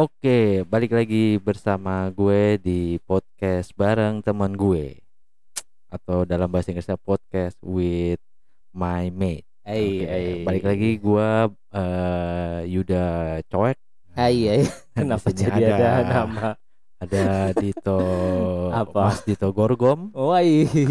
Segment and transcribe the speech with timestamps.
[0.00, 4.96] Oke, balik lagi bersama gue di podcast bareng teman gue
[5.92, 8.16] atau dalam bahasa Inggrisnya podcast with
[8.72, 9.44] my mate.
[9.60, 10.24] Hai, Oke, hai.
[10.48, 13.04] Balik lagi gue eh, Yuda
[13.52, 13.76] Coek.
[14.16, 14.62] Hai, hai.
[14.96, 16.48] Kenapa Di sini jadi ada, ada- nama?
[17.00, 17.96] Ada Dito
[18.68, 19.08] Apa?
[19.08, 20.12] Mas Dito Gorgom.
[20.12, 20.44] Wah,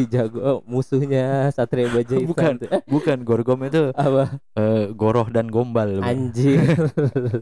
[0.09, 2.57] jago Oh, musuhnya Satria Baja Bukan.
[2.89, 4.41] Bukan Gorgom itu apa?
[4.55, 6.01] eh, Goroh dan Gombal.
[6.01, 6.65] Anjir.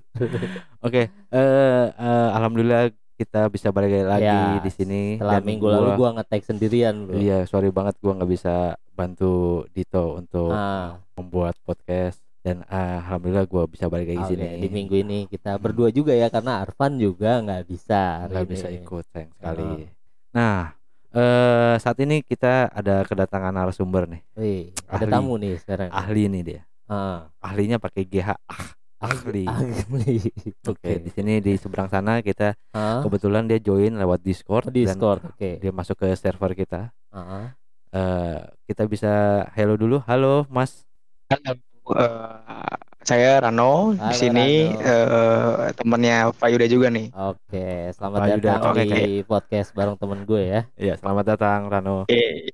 [0.86, 5.16] Oke, eh, eh, alhamdulillah kita bisa balik lagi Ya, di sini.
[5.16, 7.18] Setelah Dan minggu lalu gua- gua nge-tag sendirian, Bro.
[7.18, 8.55] Iya, sorry banget gua nggak bisa
[8.91, 14.64] bantu Dito untuk Ah, membuat podcast dan ah, alhamdulillah gua bisa balik lagi oke, sini.
[14.64, 19.04] di minggu ini kita berdua juga ya karena Arfan juga nggak bisa nggak bisa ikut
[19.12, 19.84] sayang sekali.
[20.32, 20.72] Nah,
[21.12, 25.12] eh saat ini kita ada kedatangan narasumber nih, Wih, ada Ahli.
[25.12, 25.91] tamu nih sekarang.
[25.91, 26.62] ahli nih dia.
[26.88, 28.32] Ah, Ahlinya pakai GH.
[28.48, 28.64] Ah,
[29.04, 29.43] ahli.
[29.52, 30.18] ahli.
[30.64, 35.20] Oke, di sini di seberang sana kita Ah, kebetulan dia join lewat Discord, oh, Discord.
[35.20, 35.52] dan Oke.
[35.60, 36.96] dia masuk ke server kita.
[37.12, 37.52] Ah,
[37.88, 39.12] Eh kita bisa
[39.52, 39.99] hello dulu.
[40.08, 40.88] Halo, Mas.
[41.27, 41.60] Halo,
[41.96, 42.76] eh,
[43.07, 47.07] saya Rano Halo, di sini eh, temannya Pak Yuda juga nih.
[47.16, 48.48] Oke, selamat Pak Yuda.
[48.60, 50.62] datang Oke, di podcast bareng temen gue ya.
[50.76, 52.04] Iya, selamat datang Rano.
[52.04, 52.52] Oke,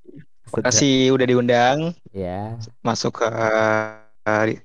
[0.54, 1.78] makasih udah diundang
[2.14, 3.28] Ya, masuk ke
[4.45, 4.56] di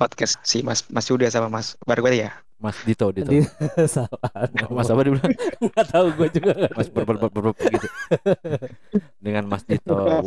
[0.00, 2.32] podcast si Mas Mas Yuda sama Mas Bargwati ya.
[2.56, 3.28] Mas Dito, Dito.
[3.28, 3.44] Di-
[3.92, 4.48] salah.
[4.72, 5.28] Mas apa dibilang?
[5.60, 6.50] Nggak tahu gue juga.
[6.56, 7.88] nggak Mas ber ber ber ber- ber- gitu.
[9.24, 9.92] Dengan Mas Dito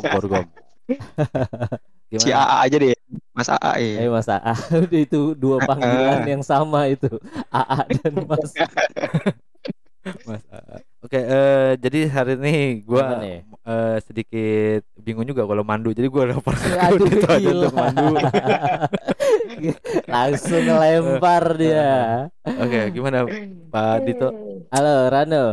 [2.08, 2.23] Gorgom.
[2.23, 2.44] Si Gimana?
[2.47, 2.95] AA aja deh,
[3.36, 3.94] Mas AA ya.
[4.00, 4.53] Eh Mas AA,
[5.05, 7.11] itu dua panggilan yang sama itu
[7.52, 8.52] AA dan Mas.
[10.23, 10.78] Mas AA.
[11.03, 13.39] Oke, eh, jadi hari ini gua Gimana ya?
[13.44, 15.91] eh, sedikit bingung juga kalau mandu.
[15.91, 18.16] Jadi gua lapor ke Aduh Dito aja untuk mandu.
[20.13, 21.88] Langsung lempar dia.
[22.44, 23.28] Oke, gimana
[23.69, 24.28] Pak Dito?
[24.72, 25.46] Halo Rano.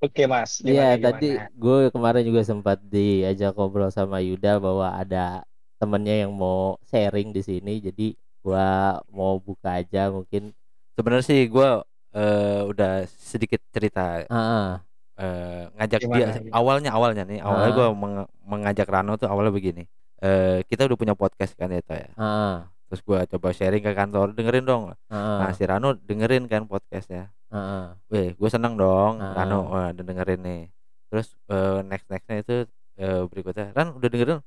[0.00, 1.52] Oke Mas, Iya gimana, tadi gimana?
[1.52, 5.44] gue kemarin juga sempat diajak ngobrol sama Yuda bahwa ada
[5.80, 7.80] temennya yang mau sharing di sini.
[7.80, 8.68] Jadi gua
[9.08, 10.52] mau buka aja mungkin.
[10.94, 11.80] Sebenarnya sih gua
[12.10, 14.70] eh, udah sedikit cerita Ah, ah.
[15.16, 16.52] eh, ngajak Gimana, dia gimana?
[16.52, 17.76] awalnya awalnya nih awalnya Ah.
[17.76, 19.86] gua meng- mengajak Rano tuh awalnya begini.
[20.20, 22.10] Eh, kita udah punya podcast kan ya, Toh, ya.
[22.14, 24.82] ah, Terus gua coba sharing ke kantor, dengerin dong.
[25.08, 27.30] ah, Nah, si Rano dengerin kan podcastnya.
[27.48, 27.94] ah.
[28.10, 29.32] Weh, gue seneng dong, Ah.
[29.32, 30.62] Rano wah, udah dengerin nih.
[31.08, 32.54] Terus eh, next nextnya itu
[32.98, 34.38] eh, berikutnya, Ran udah dengerin?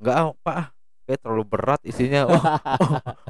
[0.00, 0.68] Enggak Pak, ah,
[1.10, 2.30] kayak terlalu berat isinya.
[2.30, 2.38] Oh,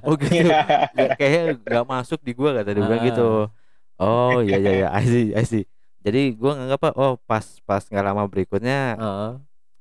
[0.05, 0.45] oh gitu.
[0.45, 3.49] Nggak- kayaknya nggak masuk di gua kata dia bilang gitu.
[3.97, 5.65] Oh iya iya iya, I see, I see.
[6.01, 6.91] Jadi gua nganggap apa?
[6.95, 9.33] Oh pas pas nggak lama berikutnya, Ah.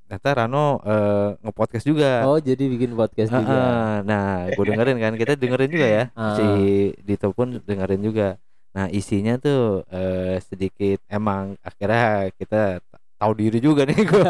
[0.04, 2.24] ternyata Rano eh, nge-podcast juga.
[2.24, 3.48] Oh jadi bikin podcast juga.
[3.48, 3.96] ah.
[4.02, 6.04] Nah, gue dengerin kan, kita dengerin juga ya.
[6.16, 6.36] Ah.
[6.36, 6.46] Si
[7.00, 8.36] Dito pun dengerin juga.
[8.70, 12.84] Nah, isinya tuh eh, sedikit emang akhirnya kita
[13.20, 14.24] tahu diri juga nih gue.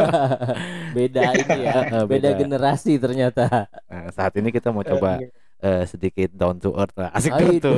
[0.97, 1.73] beda ini ya,
[2.09, 2.29] beda beda.
[2.35, 3.69] generasi ternyata.
[3.85, 5.21] Nah, saat ini kita mau coba
[5.59, 7.11] eh, sedikit down to earth lah.
[7.11, 7.53] Asik Oh, tuh.
[7.53, 7.73] itu.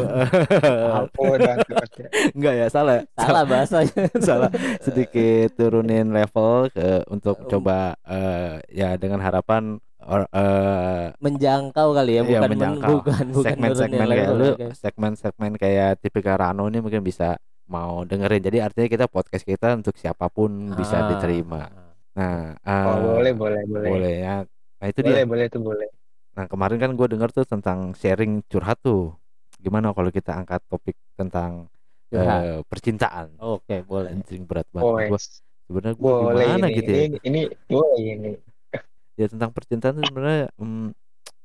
[0.90, 1.56] Ampun, ya.
[2.36, 3.04] Enggak ya, salah.
[3.14, 4.08] Salah bahasanya.
[4.20, 4.50] salah.
[4.80, 7.50] Sedikit turunin level ke untuk Um.
[7.50, 12.90] coba eh, ya dengan harapan or, eh, Menjangkau kali ya, Iya, bukan men- menjangkau.
[12.96, 14.68] bukan bukan segmen-segmen nurunin kayak lu oke.
[14.74, 17.38] segmen-segmen kayak tipikal Rano ini mungkin bisa
[17.72, 21.08] mau dengerin jadi artinya kita podcast kita untuk siapa pun bisa Ah.
[21.08, 21.62] diterima
[22.12, 22.52] nah
[22.84, 23.90] Oh, eh, boleh, boleh, boleh.
[23.90, 24.36] boleh ya
[24.78, 25.88] nah itu Boleh, dia boleh itu boleh.
[26.32, 29.16] nah kemarin kan gue denger tuh tentang sharing curhat tuh
[29.58, 31.72] gimana kalau kita angkat topik tentang
[32.12, 32.42] Curhat.
[32.44, 34.12] eh, percintaan Oke, boleh.
[34.12, 35.20] anjing berat Oh, banget gua
[35.64, 38.32] sebenarnya gue gimana ini, gitu ya ini, ini boleh ini.
[39.16, 40.88] ya tentang percintaan tuh sebenarnya mm,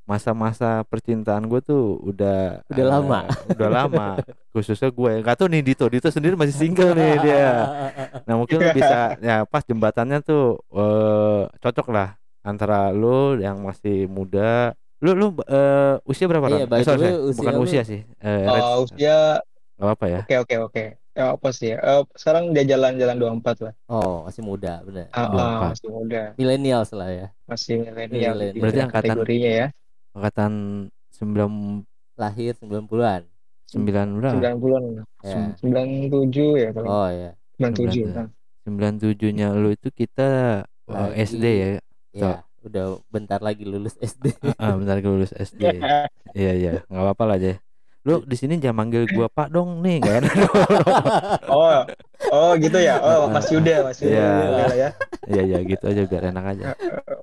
[0.06, 3.20] masa-masa percintaan gue tuh udah Udah eh, lama.
[3.50, 4.06] udah lama
[4.54, 7.46] khususnya gue ya nggak tahu nih Dito Dito sendiri masih single nih dia
[8.26, 14.06] nah mungkin lu bisa ya pas jembatannya tuh eh, cocok lah antara lu yang masih
[14.06, 18.46] muda lu lu eh, usia berapa Iya, Eh, sorry, usia bukan lu- usia sih Oh,
[18.48, 18.70] range.
[18.88, 19.16] usia
[19.76, 20.84] nggak apa ya oke oke oke.
[21.12, 21.80] Ya apa sih ya?
[21.80, 23.72] Eh, sekarang dia jalan-jalan 24 lah.
[23.88, 25.08] Oh, masih muda, benar.
[25.10, 25.72] Ah, empat.
[25.72, 27.26] masih muda, Milenials lah ya.
[27.44, 28.60] masih milenial Milenial.
[28.60, 29.66] Berarti angkatan- kategorinya ya.
[30.16, 30.52] Angkatan
[31.10, 31.50] sembilan
[32.16, 33.22] Lahir 90-an.
[33.66, 34.84] sembilan berapa 90-an.
[35.20, 35.36] Ya.
[35.58, 37.30] 97 ya kalau Oh ya.
[37.58, 38.08] 97.
[38.08, 38.16] 97.
[38.16, 38.28] Nah.
[38.62, 40.28] sembilan tujuhnya lu itu kita
[40.64, 41.22] eh, Lagi.
[41.22, 41.68] SD ya
[42.10, 42.32] Ya,
[42.62, 44.32] udah bentar lagi lulus SD.
[44.58, 45.60] ah bentar gue lulus SD
[46.34, 47.56] iya iya nggak apa-apa lah deh
[48.02, 50.22] lu di sini jangan manggil gua Pak dong nih kan
[51.50, 51.82] Oh,
[52.30, 52.98] oh gitu ya.
[52.98, 54.14] Oh, Mas Yuda, Mas Yuda.
[54.14, 54.30] Iya.
[54.72, 54.88] Ya.
[55.26, 56.64] iya iya gitu aja biar enak aja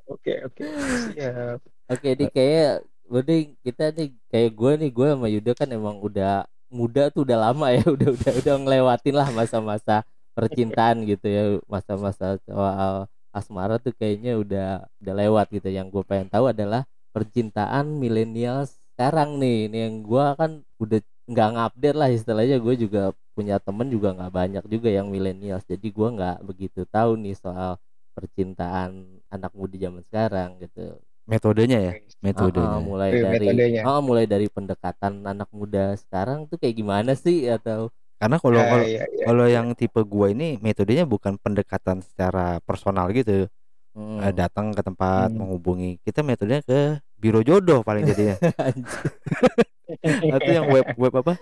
[0.05, 0.63] Oke, oke.
[1.11, 1.59] Siap.
[1.91, 2.69] Oke, nih kayak
[3.11, 3.35] berarti
[3.65, 7.65] kita nih kayak gue nih gue sama Yuda kan emang udah muda tuh udah lama
[7.75, 10.01] ya udah udah udah ngelewatin lah masa-masa
[10.33, 14.67] percintaan gitu ya masa-masa soal asmara tuh kayaknya udah
[15.03, 15.67] udah lewat gitu.
[15.69, 16.81] Yang gue pengen tahu adalah
[17.13, 19.67] percintaan milenial sekarang nih.
[19.69, 20.51] Ini yang gue kan
[20.81, 20.99] udah
[21.29, 22.57] nggak ngupdate lah istilahnya.
[22.63, 27.17] Gue juga punya temen juga nggak banyak juga yang milenial jadi gue nggak begitu tahu
[27.17, 27.81] nih soal
[28.13, 32.83] percintaan anak muda zaman sekarang gitu Metodenya ya, metodenya.
[32.83, 33.81] mulai Iya, dari metodenya.
[33.83, 37.87] ah, mulai dari pendekatan anak muda sekarang tuh kayak gimana sih atau
[38.19, 39.25] Karena kalau Ya, kalau ya, ya.
[39.27, 43.51] kalau yang tipe gua ini metodenya bukan pendekatan secara personal gitu.
[43.91, 44.19] Hmm.
[44.19, 45.43] Eh, datang ke tempat Hmm.
[45.43, 45.99] menghubungi.
[45.99, 46.79] Kita metodenya ke
[47.15, 48.39] biro jodoh paling jadinya.
[50.35, 51.33] Atau yang web web apa?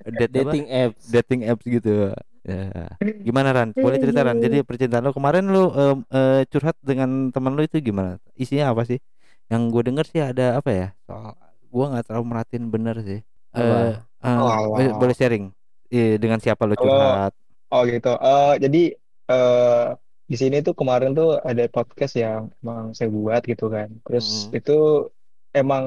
[0.00, 0.54] Date apa?
[0.54, 2.14] dating apps dating apps gitu.
[2.40, 2.88] Ya.
[3.20, 3.68] Gimana Ran?
[3.74, 4.38] Boleh cerita Ran.
[4.38, 5.74] Jadi percintaan lo kemarin lo
[6.08, 8.16] eh, curhat dengan teman lo itu gimana?
[8.32, 9.02] Isinya apa sih?
[9.50, 10.86] Yang gue denger sih ada apa ya?
[11.06, 11.34] Soal
[11.70, 13.20] gua nggak terlalu merhatiin bener sih.
[13.54, 13.76] Apa?
[14.22, 15.00] eh, Oh, boleh- wow.
[15.00, 15.44] boleh sharing
[15.90, 17.34] Eh, dengan siapa lo curhat?
[17.74, 18.14] Oh gitu.
[18.14, 18.80] Eh jadi
[19.30, 19.84] eh
[20.30, 23.90] di sini tuh kemarin tuh ada podcast yang emang saya buat gitu kan.
[24.06, 24.54] Terus Mm.
[24.58, 24.72] itu
[25.50, 25.84] emang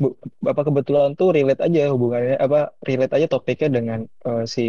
[0.00, 0.06] bu,
[0.48, 4.62] apa kebetulan tuh relate aja hubungannya apa relate aja topiknya dengan eh, si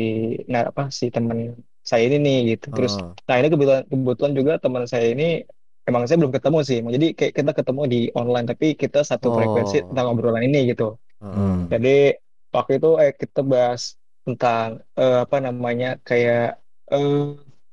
[0.51, 1.55] nah apa si teman
[1.89, 2.65] saya ini nih gitu.
[2.75, 5.47] Terus Oh, nah ini kebetulan kebetulan juga teman saya ini
[5.87, 6.79] emang saya belum ketemu sih.
[6.95, 9.85] Jadi kayak kita ketemu di online tapi kita satu frekuensi Oh.
[9.91, 10.95] tentang obrolan ini gitu.
[10.95, 11.65] oh, Hmm.
[11.71, 12.13] Jadi
[12.53, 13.81] waktu itu eh, kita bahas
[14.21, 16.59] tentang eh, apa namanya kayak
[16.91, 17.15] eh,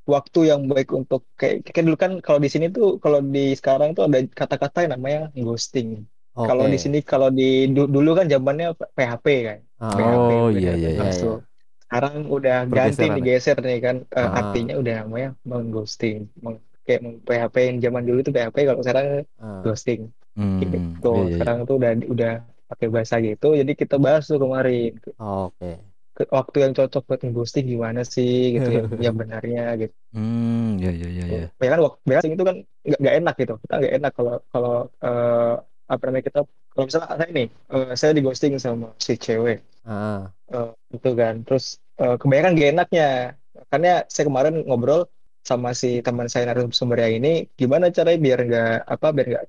[0.05, 3.93] waktu yang baik untuk kayak kayak dulu kan kalau di sini tuh kalau di sekarang
[3.93, 6.05] tuh ada kata-kata yang namanya ghosting.
[6.35, 6.73] Kalau oke.
[6.75, 9.59] di sini kalau di du- dulu kan zamannya PHP kan.
[9.79, 11.01] Ah, PHP Oh, udah iya, iya, iya.
[11.05, 11.39] masuk.
[11.85, 13.17] Sekarang udah ganti Pergeseran ya?
[13.23, 14.31] digeser nih kan Ah.
[14.41, 16.27] artinya udah namanya mengghosting.
[16.43, 19.07] Meng, kayak PHP yang zaman dulu itu PHP kalau sekarang
[19.41, 19.61] ah.
[19.65, 20.01] ghosting
[20.37, 21.09] Hmm, gitu.
[21.15, 21.33] iya, iya, iya.
[21.35, 22.31] Sekarang tuh udah udah
[22.71, 23.47] pakai bahasa gitu.
[23.61, 25.71] Jadi kita bahas tuh kemarin Oh, oke
[26.17, 29.95] ke- waktu yang cocok buat ghosting gimana sih gitu yang, yang benarnya gitu.
[30.15, 31.43] Hmm, ya ya ya ya.
[31.63, 32.57] Ya kan waktu ghosting itu kan
[33.03, 33.53] nggak enak gitu.
[33.63, 34.73] Kita nggak enak kalau kalau
[35.05, 35.53] eh,
[35.93, 36.39] apa namanya kita
[36.73, 41.35] kalau misalnya saya nih eh, saya di ghosting sama si cewek ah eh, itu kan.
[41.47, 41.65] Terus
[42.03, 43.05] eh, kebanyakan gak enaknya.
[43.71, 45.01] Karena saya kemarin ngobrol
[45.51, 47.29] sama si teman saya narasumber yang ini
[47.61, 49.45] gimana caranya biar nggak apa biar nggak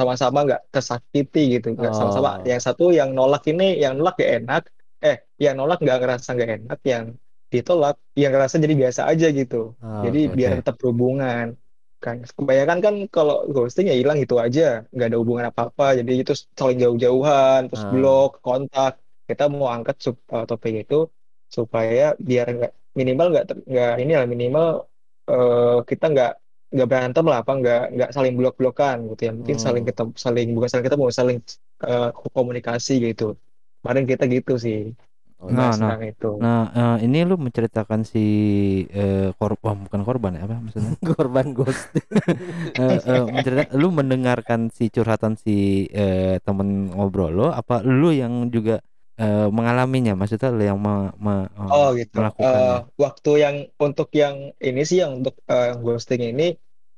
[0.00, 2.46] sama-sama nggak tersakiti gitu nggak sama-sama Oh.
[2.50, 4.62] yang satu yang nolak ini yang nolak gak enak
[5.06, 7.04] eh yang nolak nggak ngerasa nggak enak yang
[7.52, 10.34] ditolak yang ngerasa jadi biasa aja gitu Ah, jadi oke.
[10.38, 11.46] biar tetap berhubungan
[12.04, 14.62] kan kebanyakan kan kalau ghosting ya hilang gitu aja
[14.94, 17.90] nggak ada hubungan apa-apa jadi itu saling jauh-jauhan terus Ah.
[17.94, 18.92] blok kontak
[19.28, 20.94] kita mau angkat sup- eh, topik itu
[21.56, 24.66] supaya biar nggak minimal nggak nggak ini lah minimal
[25.32, 26.30] eh, kita nggak
[26.72, 29.66] nggak berantem lah apa nggak nggak saling blok-blokan gitu ya mungkin Hmm.
[29.66, 31.38] saling ketemu saling bukan saling ketemu saling
[31.88, 32.04] eh,
[32.36, 33.24] komunikasi gitu
[33.80, 34.78] kemarin kita gitu sih
[35.42, 35.94] Oh, Nah, nah.
[35.94, 38.18] tentang itu Nah, eh, ini lu menceritakan si
[38.90, 40.92] eh, korban bukan korban ya apa maksudnya?
[41.14, 42.06] korban ghosting
[42.82, 48.48] Eh, eh, mencerita- lu mendengarkan si curhatan si eh, temen ngobrol lo apa lu yang
[48.54, 48.80] juga
[49.22, 52.16] eh, mengalaminya maksudnya lu yang me- me- eh, Oh gitu.
[52.16, 52.68] melakukannya Eh,
[53.04, 54.36] waktu yang untuk yang
[54.66, 56.42] ini sih yang untuk eh, ghosting ini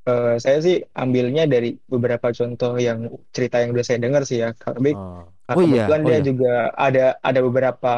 [0.09, 2.99] eh, saya sih ambilnya dari beberapa contoh yang
[3.37, 4.49] cerita yang udah saya dengar sih ya.
[4.77, 5.33] Tapi oh.
[5.51, 6.25] uh, Oh iya, kebetulan oh dia iya.
[6.29, 6.47] juga
[6.85, 7.89] ada ada beberapa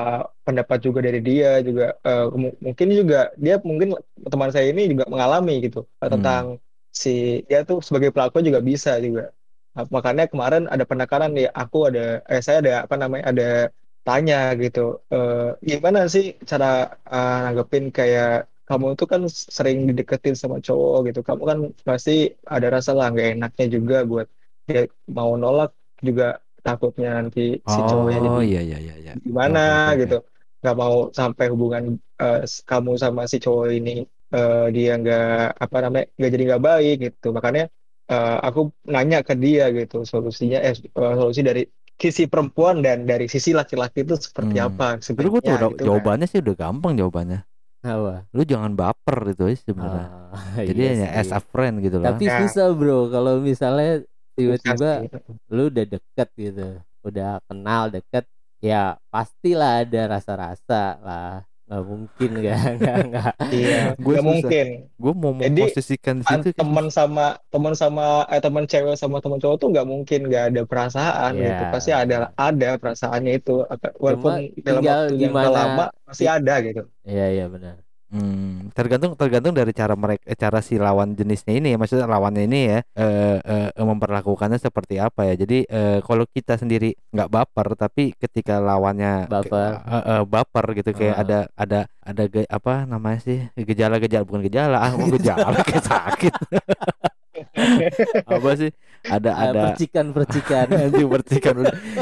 [0.47, 1.83] pendapat juga dari dia juga
[2.42, 3.88] mu- mungkin juga dia mungkin
[4.33, 5.78] teman saya ini juga mengalami gitu
[6.09, 6.12] Hmm.
[6.12, 6.45] tentang
[7.02, 7.09] si
[7.49, 9.23] dia tuh sebagai pelaku juga bisa juga.
[9.75, 12.00] Nah, makanya kemarin ada penekanan nih aku ada
[12.33, 13.45] eh saya ada apa namanya ada
[14.06, 14.80] tanya gitu
[15.14, 15.34] eh,
[15.70, 16.64] gimana sih cara
[17.12, 18.26] eh, nanggepin kayak
[18.68, 19.22] kamu tuh kan
[19.58, 21.18] sering dideketin sama cowok gitu.
[21.28, 21.58] Kamu kan
[21.88, 22.10] pasti
[22.54, 24.26] ada rasa lah nggak enaknya juga buat
[24.68, 24.80] dia
[25.16, 25.68] mau nolak
[26.08, 26.25] juga
[26.66, 27.40] takutnya nanti
[27.72, 29.58] si cowoknya jadi Oh iya iya iya gimana
[29.92, 29.92] oke.
[30.00, 30.14] gitu.
[30.60, 31.84] Nggak mau sampai hubungan
[32.52, 33.90] s- kamu sama si cowok ini
[34.34, 35.22] eh, dia nggak
[35.64, 37.26] apa namanya nggak jadi nggak baik gitu.
[37.36, 37.62] Makanya
[38.12, 38.60] eh, aku
[38.94, 40.75] nanya ke dia gitu solusinya eh,
[41.20, 41.60] solusi dari
[41.97, 44.69] sisi perempuan dan dari sisi laki-laki itu seperti Hmm.
[44.69, 45.87] apa Tapi gua tuh gitu kan.
[45.88, 47.41] jawabannya sih udah gampang jawabannya.
[47.83, 50.07] apa Lu jangan baper itu aja sebenarnya.
[50.33, 51.21] Ah, Jadi iya hanya sih.
[51.23, 52.12] as a friend gitu lah.
[52.12, 52.37] tapi Ya.
[52.43, 54.05] susah bro kalau misalnya
[54.37, 55.09] tiba-tiba
[55.49, 56.67] lu udah deket gitu
[57.00, 58.25] udah kenal deket
[58.61, 61.33] ya pastilah ada rasa-rasa lah
[61.66, 63.35] nggak mungkin nggak nggak nggak.
[63.50, 63.78] Iya
[64.23, 64.66] mungkin.
[64.94, 69.38] Gue mau Jadi, memposisikan di situ teman sama teman sama eh teman cewek sama teman
[69.38, 71.42] cowok tuh nggak mungkin nggak ada perasaan Iya.
[71.44, 71.62] gitu.
[71.70, 73.66] Pasti ada ada perasaannya itu.
[73.99, 74.32] Walaupun
[74.62, 76.82] dalam tinggal waktu yang gimana- lama pasti ada gitu.
[77.02, 81.75] Iya iya benar Hmm, tergantung tergantung dari cara mereka eh, cara si lawan jenisnya ini
[81.75, 81.76] ya.
[81.76, 85.34] Maksudnya lawannya ini ya eh, eh, memperlakukannya seperti apa ya.
[85.34, 89.70] Jadi eh, kalau kita sendiri nggak baper tapi ketika lawannya ke- Baper.
[89.82, 91.22] eh, eh, baper gitu kayak Ah.
[91.22, 96.34] ada ada ada ge- apa namanya sih gejala-gejala bukan gejala ah gejala kayak sakit.
[98.26, 98.70] Apa sih?
[99.06, 101.54] Ada Ah, ada percikan-percikan anjing percikan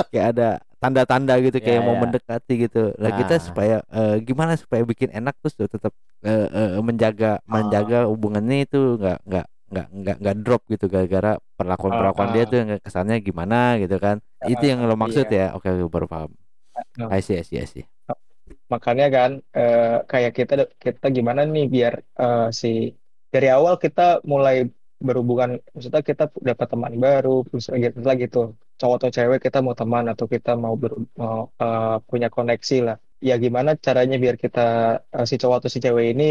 [0.08, 0.48] kayak ada
[0.84, 2.00] tanda-tanda gitu kayak Ya, mau ya.
[2.04, 2.92] mendekati gitu.
[3.00, 3.42] Nah, kita Ah.
[3.42, 7.48] supaya eh, gimana supaya bikin enak terus tuh tetap eh, eh, menjaga Ah.
[7.48, 12.50] menjaga hubungannya itu nggak nggak nggak nggak nggak drop gitu gara-gara perlakuan-perlakuan dia Ah, ah.
[12.52, 14.16] tuh yang kesannya gimana gitu kan.
[14.44, 15.48] Itu yang lo maksud iya.
[15.50, 15.56] ya.
[15.56, 16.30] Oke, oke baru paham.
[17.00, 17.08] Ah.
[17.10, 17.84] I see, I see, I see.
[18.68, 22.92] Makanya kan eh, kayak kita kita gimana nih biar eh, si
[23.32, 24.68] dari awal kita mulai
[25.00, 28.40] berhubungan maksudnya kita dapat teman baru terus gitu lah gitu
[28.78, 32.96] cowok atau cewek kita mau teman atau kita mau ber, mau eh, punya koneksi lah.
[33.28, 34.60] Ya gimana caranya biar kita
[35.16, 36.22] eh, si cowok atau si cewek ini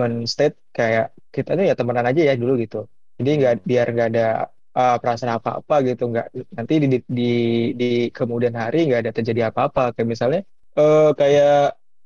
[0.00, 1.04] men-state kayak
[1.34, 2.76] kita nih ya temenan aja ya dulu gitu.
[3.18, 4.22] Jadi nggak biar nggak ada
[4.78, 6.26] eh, perasaan apa-apa gitu nggak
[6.56, 6.86] nanti di,
[7.18, 7.22] di
[7.80, 7.84] di
[8.16, 9.80] kemudian hari nggak ada terjadi apa-apa.
[9.94, 10.40] Kayak misalnya
[10.78, 11.50] eh kayak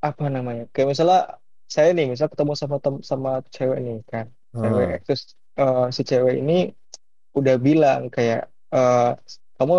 [0.07, 1.19] apa namanya kayak misalnya
[1.75, 4.27] saya nih misal ketemu sama tem- sama cewek nih kan.
[4.61, 4.99] Cewek Ah.
[5.05, 5.21] terus
[5.61, 6.53] eh, si cewek ini
[7.39, 8.41] udah bilang kayak
[8.75, 9.01] eh,
[9.59, 9.75] kamu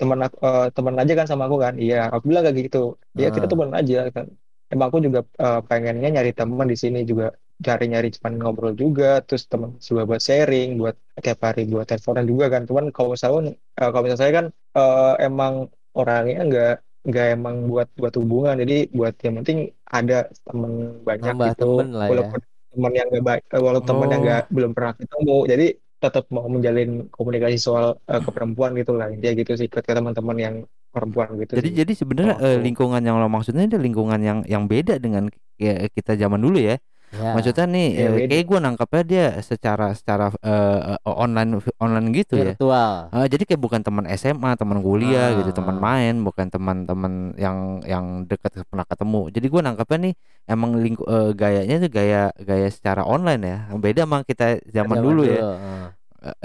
[0.00, 1.74] teman aku eh, teman aja kan sama aku kan?
[1.82, 2.78] Iya aku bilang kayak gitu.
[3.22, 3.50] Ya kita Ah.
[3.52, 4.26] teman aja kan.
[4.72, 7.24] Emang aku juga eh, pengennya nyari teman di sini juga
[7.66, 10.94] cari-nyari cuman ngobrol juga terus teman juga buat sharing buat
[11.24, 12.62] tiap hari buat teleponan juga kan.
[12.68, 14.46] Cuman kalau misalnya eh, kalau misalnya saya kan
[14.78, 15.54] eh, emang
[15.98, 16.70] orangnya nggak
[17.08, 18.54] nggak emang buat buat hubungan.
[18.62, 19.58] Jadi buat yang penting
[19.96, 20.14] ada
[20.46, 20.72] teman
[21.08, 21.64] banyak Nambah gitu.
[21.76, 22.10] temen lah ya.
[22.12, 24.24] walaupun teman yang nggak baik walaupun teman yang Oh.
[24.26, 25.36] nggak belum pernah ketemu.
[25.52, 25.64] Jadi
[26.02, 29.06] tetap mau menjalin komunikasi soal eh, ke perempuan gitu lah.
[29.22, 30.54] Dia gitu sih ke teman-teman yang
[30.94, 31.74] perempuan gitu Jadi sih.
[31.74, 35.26] jadi sebenarnya Oh, eh, lingkungan yang lo maksudnya itu lingkungan yang yang beda dengan
[35.58, 36.78] ya, kita zaman dulu ya.
[37.10, 37.34] Ya.
[37.34, 42.54] Maksudnya nih Iya, eh, kayak gue nangkapnya dia secara secara eh, online online gitu ya.
[42.54, 43.10] virtual.
[43.10, 45.82] Ah, jadi kayak bukan teman SMA, teman kuliah gitu, teman Ah.
[45.82, 49.26] main, bukan teman-teman yang yang dekat pernah ketemu.
[49.34, 50.14] Jadi gue nangkapnya nih
[50.46, 53.58] emang lingku, eh, gayanya tuh gaya gaya secara online ya.
[53.74, 55.42] Beda sama kita zaman, dulu, ya.
[55.42, 55.86] ah.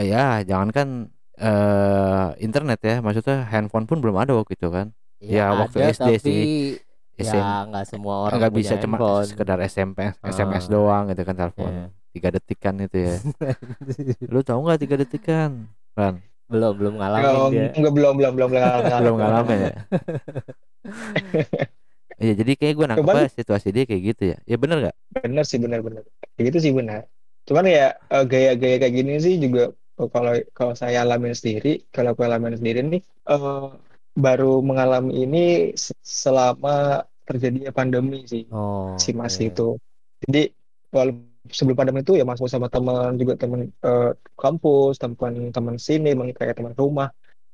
[0.01, 4.95] Eh, ya, jangankan eh internet ya, maksudnya handphone pun belum ada waktu itu kan.
[5.21, 6.41] Ya, waktu ada, SD tapi sih.
[7.15, 9.25] SM ya nggak semua orang nggak bisa cuma handphone.
[9.25, 10.69] sekedar SMP, SMS Ah.
[10.69, 11.71] doang gitu kan telepon.
[11.71, 11.85] Iya.
[12.11, 13.15] Tiga detikan itu ya.
[14.33, 15.67] Lu tahu nggak tiga detikan?
[15.91, 17.67] Ran, belum belum ngalamin Belum, dia.
[17.71, 18.69] enggak belum belum belum belum
[19.01, 19.73] belum ngalamin ya.
[22.15, 24.37] Iya, jadi kayak gue nangkepnya Cuman- situasi dia kayak gitu ya.
[24.47, 24.95] Ya bener nggak?
[25.19, 27.07] bener sih bener-bener kayak gitu sih benar
[27.43, 29.71] cuman ya eh, gaya-gaya kayak gini sih juga
[30.09, 33.67] kalau kalau saya alamin sendiri kalau aku alamin sendiri nih eh,
[34.15, 35.43] baru mengalami ini
[35.75, 38.95] se- selama terjadinya pandemi sih Oh.
[38.95, 39.45] si Mas oke.
[39.49, 39.67] itu
[40.23, 40.41] jadi
[40.95, 41.13] walau
[41.51, 46.55] sebelum pandemi itu ya masuk sama teman juga teman eh, kampus teman teman sini kayak
[46.57, 47.09] teman rumah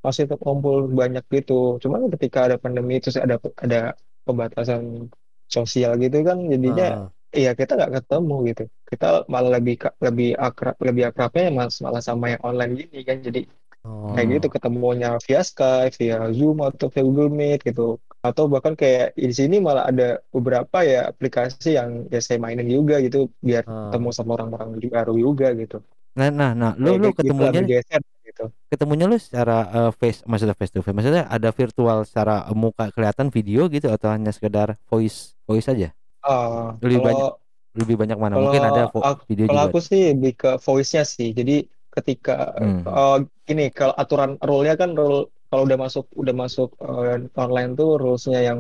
[0.06, 3.94] masih tetap kumpul banyak gitu cuman ketika ada pandemi terus ada ada
[4.26, 5.10] pembatasan
[5.50, 7.10] sosial gitu kan jadinya Ah.
[7.32, 8.64] Iya kita nggak ketemu gitu.
[8.92, 13.24] Kita malah lebih lebih akrab lebih akrabnya mas malah sama yang online gini kan.
[13.24, 13.48] Jadi
[13.82, 14.14] Oh.
[14.14, 17.98] kayak gitu ketemunya via Skype, via Zoom atau via Google Meet gitu.
[18.22, 23.02] Atau bahkan kayak di sini malah ada beberapa ya aplikasi yang ya saya mainin juga
[23.02, 25.82] gitu biar ketemu sama orang-orang baru juga gitu.
[26.14, 28.46] Nah, nah, nah, lu Kayak lu gitu ketemunya bergeser gitu.
[28.70, 33.34] ketemunya lu secara eh, face, maksudnya face to face, maksudnya ada virtual secara muka kelihatan
[33.34, 35.90] video gitu atau hanya sekedar voice voice aja?
[36.22, 38.36] Ah, Lebih kalau Lebih banyak mana?
[38.36, 39.72] Kalau Mungkin ada aku- video Kalau juga.
[39.72, 41.32] aku sih lebih ke voice-nya sih.
[41.32, 42.82] Jadi ketika Hmm.
[42.84, 48.00] eh, gini kalau aturan rule-nya kan rule kalau udah masuk udah masuk eh, online tuh
[48.00, 48.60] rules-nya yang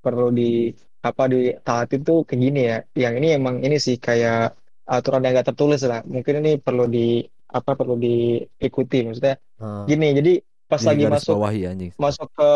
[0.00, 2.78] perlu di apa ditaatin tuh kayak gini ya.
[2.94, 6.00] Yang ini emang ini sih kayak aturan yang gak tertulis lah.
[6.04, 7.20] Mungkin ini perlu di
[7.50, 9.84] apa perlu diikuti maksudnya Ah.
[9.84, 10.12] gini.
[10.12, 10.32] Jadi
[10.64, 11.92] pas Jadi lagi masuk anjing.
[11.98, 12.50] masuk ke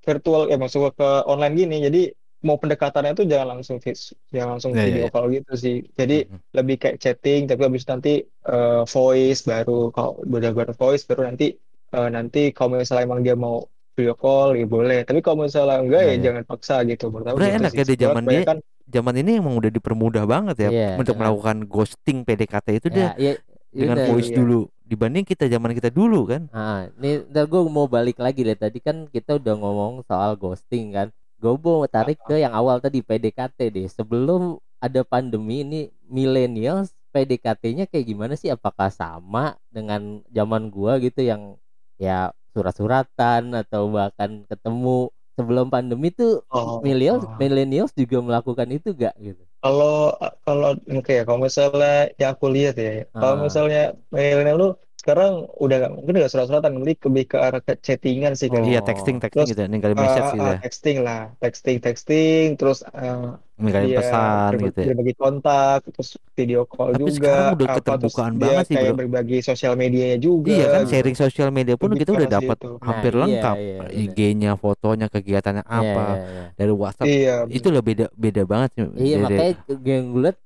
[0.00, 2.02] virtual ya masuk ke online gini jadi
[2.46, 5.10] mau pendekatannya itu jangan langsung vis- jangan langsung Iya, iya, video iya.
[5.10, 6.38] call gitu sih jadi Mhm.
[6.54, 11.46] lebih kayak chatting tapi habis nanti eh, voice baru kalau udah baru voice baru nanti
[11.88, 13.56] eh, nanti kalau misalnya emang dia mau
[13.92, 16.24] video call ya boleh tapi kalau misalnya enggak Iya, ya iya.
[16.24, 17.78] jangan paksa gitu menurut gitu enak sih.
[17.78, 21.12] ya di Soalnya zaman dia kebanyakan zaman ini emang udah dipermudah banget ya Iya, untuk
[21.12, 23.32] dengan- melakukan ghosting PDKT itu dia Ya, ya,
[23.72, 24.08] dengan yaudah.
[24.08, 24.36] voice iya.
[24.36, 26.46] dulu dibanding kita zaman kita dulu kan.
[26.48, 30.94] Ah, ini ntar gue mau balik lagi deh tadi kan kita udah ngomong soal ghosting
[30.94, 31.10] kan.
[31.54, 33.86] Gue mau tarik ke yang awal tadi PDKT deh.
[33.86, 38.50] Sebelum ada pandemi ini millennials PDKT-nya kayak gimana sih?
[38.50, 41.54] Apakah sama dengan zaman gua gitu yang
[41.96, 47.36] ya surat-suratan atau bahkan ketemu sebelum pandemi tuh Oh, millennials oh.
[47.40, 49.44] millennials juga melakukan itu gak gitu?
[49.62, 50.14] Kalau
[50.46, 53.42] kalau oke ya, kalau misalnya yang aku lihat ya, kalau Ah.
[53.46, 53.80] misalnya
[54.14, 58.64] milenial lu sekarang udah mungkin nggak surat-suratan, lebih lebih ke arah ke chattingan sih kan.
[58.64, 58.84] Iya Oh.
[58.84, 61.76] texting texting Terus, gitu, ya, ninggalin Ah, message ah, gitu ah, ya, texting lah, texting
[61.78, 64.86] texting, terus eh, ninggalin dia pesan berbagi, gitu ya.
[64.92, 68.74] berbagi kontak, terus video call Tapi juga, sekarang udah apa terus keterbukaan dia banget sih
[68.74, 68.98] kayak bro.
[69.00, 70.50] berbagi sosial medianya juga.
[70.50, 70.90] Iya kan gitu.
[70.92, 72.56] sharing sosial media pun Lebih kita udah dapat.
[72.58, 73.90] Nah, hampir iya, lengkap iya, bener.
[74.04, 76.44] IG-nya, fotonya, kegiatannya Iya, apa iya, iya.
[76.52, 78.84] dari WhatsApp Iya, itu udah beda beda banget sih.
[78.96, 80.38] Iya Jadi- makanya yang gue liat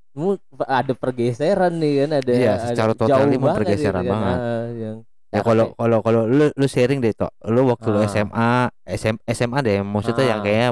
[0.67, 4.21] ada pergeseran nih kan ada Iya, ada secara total jauh ini pergeseran gitu kan.
[4.21, 4.39] banget.
[4.39, 4.99] Ah, yang
[5.31, 8.11] Ya kalau kalau kalau lu lu sharing deh tok, lu waktu lu Ah.
[8.11, 8.51] SMA,
[8.85, 10.45] SM, SMA deh, maksudnya yang Ah.
[10.45, 10.71] kayak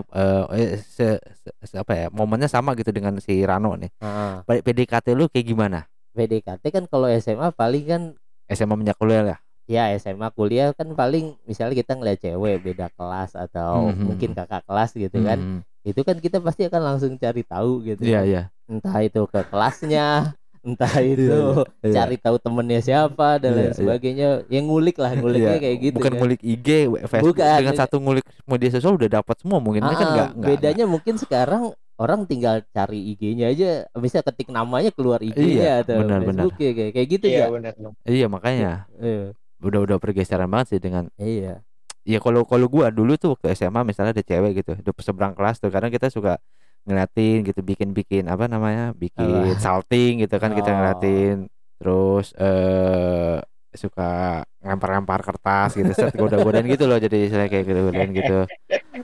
[0.50, 3.86] eh, se, se- se- apa ya, momennya sama gitu dengan si Rano nih.
[4.02, 5.86] ah, PDKT lu kayak gimana?
[6.10, 8.02] PDKT kan kalau SMA paling kan
[8.48, 9.38] SMA menjak kuliah lah.
[9.68, 14.00] ya SMA kuliah kan paling misalnya kita ngeliat cewek beda kelas atau Mhm.
[14.02, 15.60] mungkin kakak kelas gitu kan Hmm.
[15.84, 18.26] itu kan kita pasti akan langsung cari tahu gitu Iya kan.
[18.26, 18.42] iya.
[18.68, 20.36] Entah itu ke kelasnya
[20.68, 21.92] entah itu Iya.
[21.94, 23.74] cari tahu temennya siapa dan Iya, lain iya.
[23.74, 26.18] sebagainya yang ngulik lah nguliknya Iya, kayak gitu Bukan kan.
[26.18, 26.68] ngulik IG,
[27.02, 27.56] Facebook Bukan.
[27.56, 30.48] dengan satu ngulik media sosial udah dapat semua mungkin kan Ah, enggak enggak.
[30.52, 31.62] bedanya mungkin sekarang
[31.96, 36.42] orang tinggal cari IG-nya aja bisa ketik namanya keluar Iya, IG-nya atau benar, benar.
[36.44, 37.72] Facebook ya kayak kayak gitu Iya ya benar.
[38.04, 39.24] Iya makanya Iya.
[39.58, 41.62] udah udah pergeseran banget sih dengan iya
[42.02, 45.58] ya kalau kalau gua dulu tuh waktu SMA misalnya ada cewek gitu udah seberang kelas
[45.58, 46.38] tuh kadang kita suka
[46.86, 49.62] ngeliatin gitu bikin-bikin apa namanya bikin Apa?
[49.64, 50.76] salting gitu kan kita Oh.
[50.76, 51.36] ngeliatin
[51.78, 53.38] terus eh
[53.70, 58.38] suka lempar-lempar kertas gitu set goda-godain gitu loh jadi saya kayak gitu godain gitu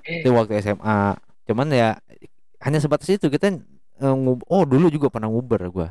[0.03, 1.15] itu waktu SMA
[1.47, 1.89] cuman ya
[2.59, 3.55] hanya sebatas itu kita
[4.01, 5.89] ngub- oh dulu juga pernah nguber gua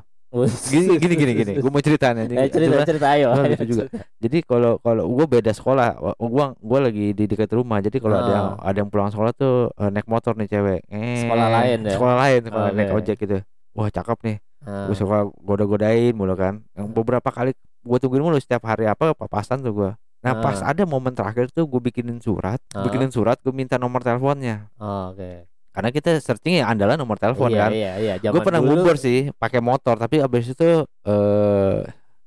[0.65, 3.27] gini gini gini gini gua mau ceritain aja Eh, cerita Cuma- cerita ayo.
[3.29, 3.83] ayo, lucu juga.
[3.85, 3.97] cerita.
[4.17, 5.87] jadi kalau kalau gue beda sekolah,
[6.17, 7.77] gua gua lagi di dekat rumah.
[7.79, 8.65] Jadi kalau ada yang Ah.
[8.65, 10.81] ada yang pulang sekolah tuh eh, naik motor nih cewek.
[10.87, 11.93] Eh, Sekolah lain ya?
[11.93, 12.97] Sekolah lain, sekolah naik Oke.
[12.99, 13.37] ojek gitu.
[13.71, 14.37] Wah cakep nih.
[14.63, 16.63] Ah, Gue suka goda-godain mulu kan.
[16.73, 17.51] Yang beberapa kali
[17.83, 19.91] gue tungguin mulu setiap hari apa papasan tuh gue.
[20.23, 20.71] Nah pas Ah.
[20.71, 22.81] ada momen terakhir tuh gue bikinin surat, Ah.
[22.81, 24.71] bikinin surat, gue minta nomor teleponnya.
[24.77, 25.45] oh, Oke.
[25.73, 27.69] Karena kita searching ya andalan nomor telepon iya, kan.
[27.71, 31.77] Iya iya gue pernah dulu- nguber sih pakai motor tapi abis itu eh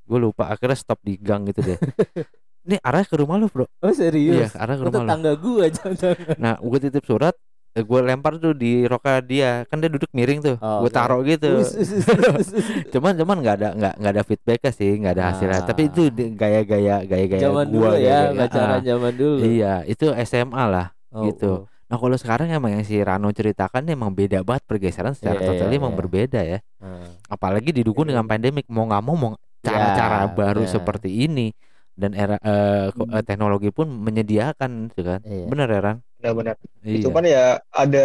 [0.02, 1.78] gue lupa akhirnya stop di gang gitu deh
[2.66, 4.50] ini arahnya ke rumah lu bro Oh serius?
[4.50, 6.16] iya arah ke rumah lu tetangga gua jangan.
[6.36, 7.34] nah gue titip surat
[7.72, 10.96] gue lempar tuh di roka dia kan dia duduk miring tuh Oh, gue oke.
[10.96, 12.66] taruh gitu Us, us, us, us, us.
[12.92, 15.66] cuman cuman nggak ada nggak nggak ada feedbacknya sih nggak ada hasilnya Ah.
[15.66, 18.82] tapi itu gaya-gaya gaya-gaya Zaman gua dulu ya, gaya-gaya, pacaran ah.
[18.82, 19.38] zaman dulu.
[19.44, 21.50] iya itu SMA lah Oh, gitu.
[21.52, 21.75] oh.
[21.86, 25.68] Nah kalau sekarang emang yang si Rano ceritakan emang beda banget pergeseran secara Iya, total
[25.70, 25.98] iya, emang iya.
[26.02, 27.06] berbeda ya Ah.
[27.30, 30.74] apalagi didukung dengan pandemik mau nggak mau mau cara-cara Ya, baru benar.
[30.74, 31.54] seperti ini
[31.94, 33.22] dan era eh, eh, Hmm.
[33.24, 35.46] teknologi pun menyediakan gitu kan Iya.
[35.46, 36.54] bener ya Ran Benar-benar.
[36.82, 38.04] iya Cuman ya ada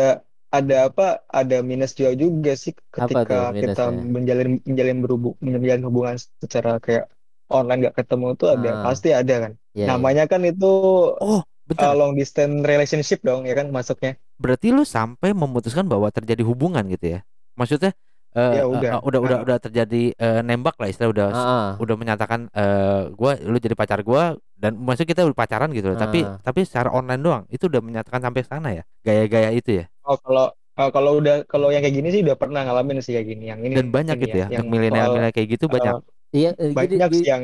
[0.52, 1.24] ada apa?
[1.32, 7.08] Ada minus juga juga sih ketika kita menjalin menjalin berhubung menjalin hubungan secara kayak
[7.48, 8.84] online gak ketemu tuh ada Ah.
[8.92, 9.52] pasti ada kan.
[9.72, 9.86] Iya, iya.
[9.96, 10.68] Namanya kan itu
[11.24, 14.20] oh uh, bentar long distance relationship dong ya kan masuknya.
[14.36, 17.20] berarti lu sampai memutuskan bahwa terjadi hubungan gitu ya
[17.54, 17.96] maksudnya
[18.32, 18.92] eh, Ya eh, udah.
[18.96, 21.70] eh, udah udah udah terjadi eh, nembak lah istilah udah Ah, ah.
[21.78, 25.98] udah menyatakan eh gua lu jadi pacar gua dan maksud kita udah pacaran gitu loh
[25.98, 26.40] tapi Ah.
[26.40, 30.50] tapi secara online doang itu udah menyatakan sampai sana ya gaya-gaya itu ya Oh kalau
[30.50, 33.54] uh, kalau udah kalau yang kayak gini sih udah pernah ngalamin sih kayak gini.
[33.54, 36.50] Yang ini dan banyak ini gitu ya yang untuk milenial kayak gitu banyak uh, Iya,
[36.56, 37.44] banyak sih gini- yang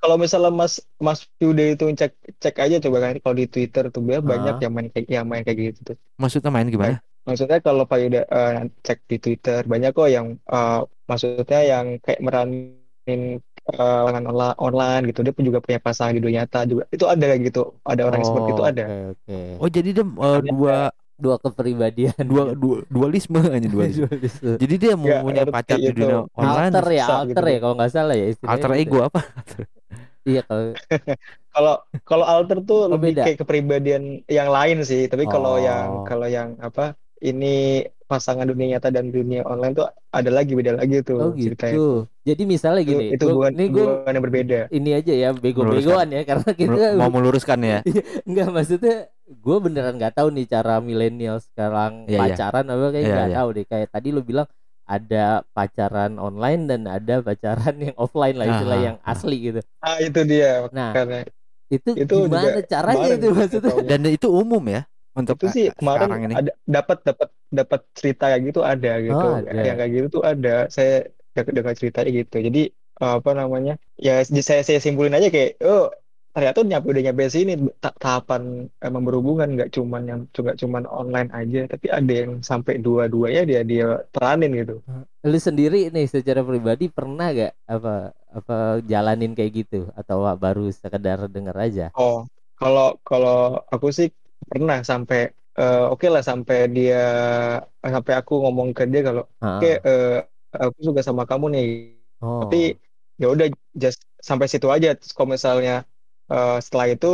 [0.00, 0.74] kalau misalnya Mas
[1.06, 4.72] Mas Yuda itu cek cek aja coba kan kalau di Twitter tuh ya banyak yang
[4.76, 5.96] main kayak yang main kayak gitu tuh.
[6.20, 6.96] maksudnya main gimana
[7.28, 8.52] Maksudnya kalau Pak Yuda eh,
[8.86, 10.78] cek di Twitter banyak kok yang eh,
[11.10, 13.20] maksudnya yang kayak meranin
[13.68, 17.04] eh, dengan onla- online gitu dia pun juga punya pasangan di dunia nyata juga itu
[17.12, 19.36] ada kayak gitu ada orang yang seperti itu Oh, ada Oke, oke.
[19.60, 20.74] oh jadi dia eh, dua
[21.18, 22.14] Dua kepribadian.
[22.30, 24.06] dua, dua dualisme aja dualisme.
[24.06, 24.54] Dualisme.
[24.62, 25.98] Jadi dia mau Ya, punya pacar di itu.
[25.98, 27.50] dunia online, alter ya, bisa alter gitu.
[27.50, 28.78] ya kalau nggak salah ya alter gitu.
[28.78, 29.20] ego apa?
[30.28, 30.64] Iya kalau
[31.54, 33.22] kalau kalau alter tuh Oh, lebih beda.
[33.26, 35.64] kayak kepribadian yang lain sih tapi kalau Oh.
[35.68, 40.72] yang kalau yang apa ini pasangan dunia nyata dan dunia online tuh ada lagi beda
[40.80, 41.86] lagi tuh Oh ceritanya gitu.
[42.28, 46.08] Jadi misalnya itu, gini, itu gua- ini gue hubungan yang berbeda ini aja ya bego-begoan
[46.12, 47.78] ya karena kita mau meluruskan ya.
[48.28, 48.94] Enggak maksudnya
[49.28, 52.20] gue beneran nggak tahu nih cara milenial sekarang Iya, iya.
[52.22, 53.36] pacaran apa kayak Iya, nggak iya.
[53.36, 54.48] tahu deh kayak tadi lu bilang
[54.88, 59.60] ada pacaran online dan ada pacaran yang offline lah istilah yang asli gitu.
[59.84, 61.18] ah itu dia Nah karena
[61.68, 63.74] itu, Itu gimana juga caranya kemarin itu maksudnya?
[63.84, 66.34] Dan itu umum ya untuk itu sih kemarin ini.
[66.40, 69.60] ada dapat dapat dapat cerita kayak gitu ada gitu Oh, ada.
[69.60, 70.92] yang kayak gitu tuh ada saya
[71.36, 72.62] dengar ceritanya gitu jadi
[72.98, 75.92] apa namanya ya saya saya simpulin aja kayak oh
[76.38, 81.30] ternyata nyampe udah nyampe sini ta- tahapan emang berhubungan nggak cuman yang juga cuman online
[81.34, 84.78] aja tapi ada yang sampai dua-duanya dia dia peranin gitu.
[85.26, 89.90] Lu sendiri nih secara pribadi pernah gak apa apa jalanin kayak gitu?
[89.98, 91.86] Atau baru sekedar denger aja?
[91.98, 92.22] oh
[92.54, 94.08] kalau kalau aku sih
[94.46, 95.18] pernah sampai
[95.58, 97.02] eh, oke lah sampai dia
[97.82, 100.22] sampai aku ngomong ke dia kalau oke eh,
[100.54, 101.66] aku suka sama kamu nih.
[102.18, 102.42] Oh.
[102.42, 102.74] tapi
[103.22, 103.46] ya udah
[103.82, 103.98] just
[104.28, 104.94] sampai situ aja.
[104.98, 105.72] Terus kalau misalnya
[106.28, 107.10] eh, setelah itu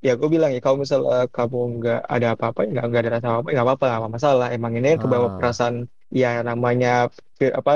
[0.00, 3.48] ya aku bilang ya kalau misalnya kamu nggak ada apa-apa ya nggak ada rasa apa-apa
[3.48, 5.32] ya nggak apa-apa nggak masalah emang ini kebawa Ah.
[5.40, 5.76] perasaan
[6.12, 7.08] ya namanya
[7.40, 7.72] apa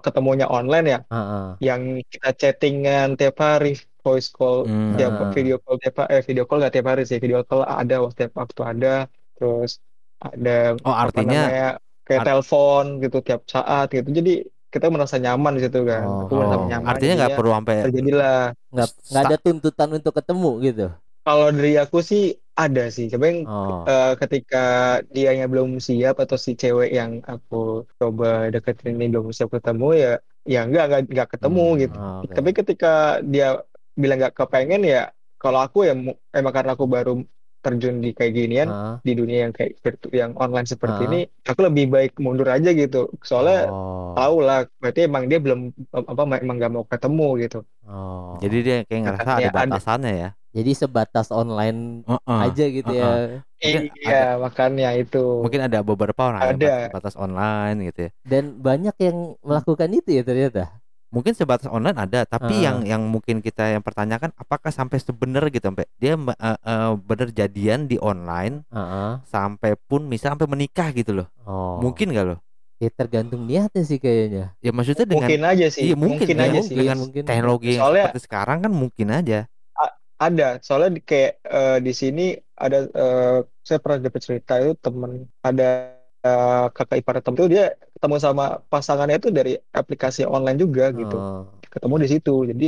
[0.00, 1.46] ketemunya online ya Heeh.
[1.60, 4.94] yang kita chattingan tiap hari voice call Hmm.
[4.94, 5.30] tiap Ah.
[5.34, 8.60] video call tiap eh video call nggak tiap hari sih video call ada setiap waktu
[8.62, 8.94] ada
[9.34, 9.82] terus
[10.22, 11.68] ada Oh, apa artinya- namanya
[12.06, 14.34] kayak art- telepon gitu tiap saat gitu jadi
[14.74, 17.50] kita merasa nyaman di situ kan Oh, aku merasa Oh, nyaman artinya nggak jadinya perlu
[17.56, 18.32] sampai terjadilah
[18.72, 20.82] nggak nggak ada tuntutan untuk ketemu gitu.
[21.24, 22.22] kalau dari aku sih
[22.60, 23.86] ada sih coba yang Oh.
[23.88, 24.56] eh, ketika
[25.14, 27.54] dianya belum siap atau si cewek yang aku
[27.98, 30.08] coba deketin ini belum siap ketemu ya
[30.52, 32.36] ya enggak enggak, enggak ketemu Hmm, gitu Oh, oke.
[32.36, 32.86] tapi ketika
[33.32, 33.44] dia
[34.00, 34.98] bilang nggak kepengen ya
[35.40, 35.92] kalau aku ya
[36.36, 37.10] emang karena aku baru
[37.62, 38.94] terjun di kayak ginian Heeh.
[39.00, 41.08] di dunia yang kayak virtu yang online seperti Ah.
[41.08, 44.12] ini aku lebih baik mundur aja gitu soalnya Oh.
[44.12, 48.34] tahu lah berarti emang dia belum apa emang nggak mau ketemu gitu Oh.
[48.38, 49.58] jadi dia kayak ngerasa ada Katanya ada.
[49.72, 52.38] batasannya ya Jadi sebatas online Heeh.
[52.44, 53.40] aja gitu ya.
[53.56, 56.68] Mungkin iya makanya itu mungkin ada beberapa orang yang Ada.
[56.68, 60.81] batas, batas online gitu ya Dan banyak yang melakukan itu ya ternyata.
[61.12, 62.62] Mungkin sebatas online ada tapi Ah.
[62.66, 67.28] yang yang mungkin kita yang pertanyakan apakah sampai sebenar gitu sampai dia eh, eh, bener
[67.30, 69.20] jadian di online Heeh.
[69.22, 71.78] sampai pun misal sampai menikah gitu loh Oh.
[71.78, 72.40] mungkin gak loh
[72.80, 74.58] Ya tergantung niatnya sih kayaknya.
[74.58, 76.66] ya maksudnya dengan mungkin aja sih iya mungkin, mungkin ya, aja mungkin.
[76.66, 77.22] sih dengan Mungkin.
[77.22, 79.38] teknologi yang Soalnya- seperti sekarang kan mungkin aja
[80.18, 85.26] ada soalnya di- kayak eh, di sini ada eh, saya pernah dapat cerita itu temen
[85.40, 90.84] ada eh, kakak ipar temen tuh dia ketemu sama pasangannya itu dari aplikasi online juga
[91.00, 91.16] gitu.
[91.16, 91.44] Oh.
[91.72, 92.66] ketemu di situ jadi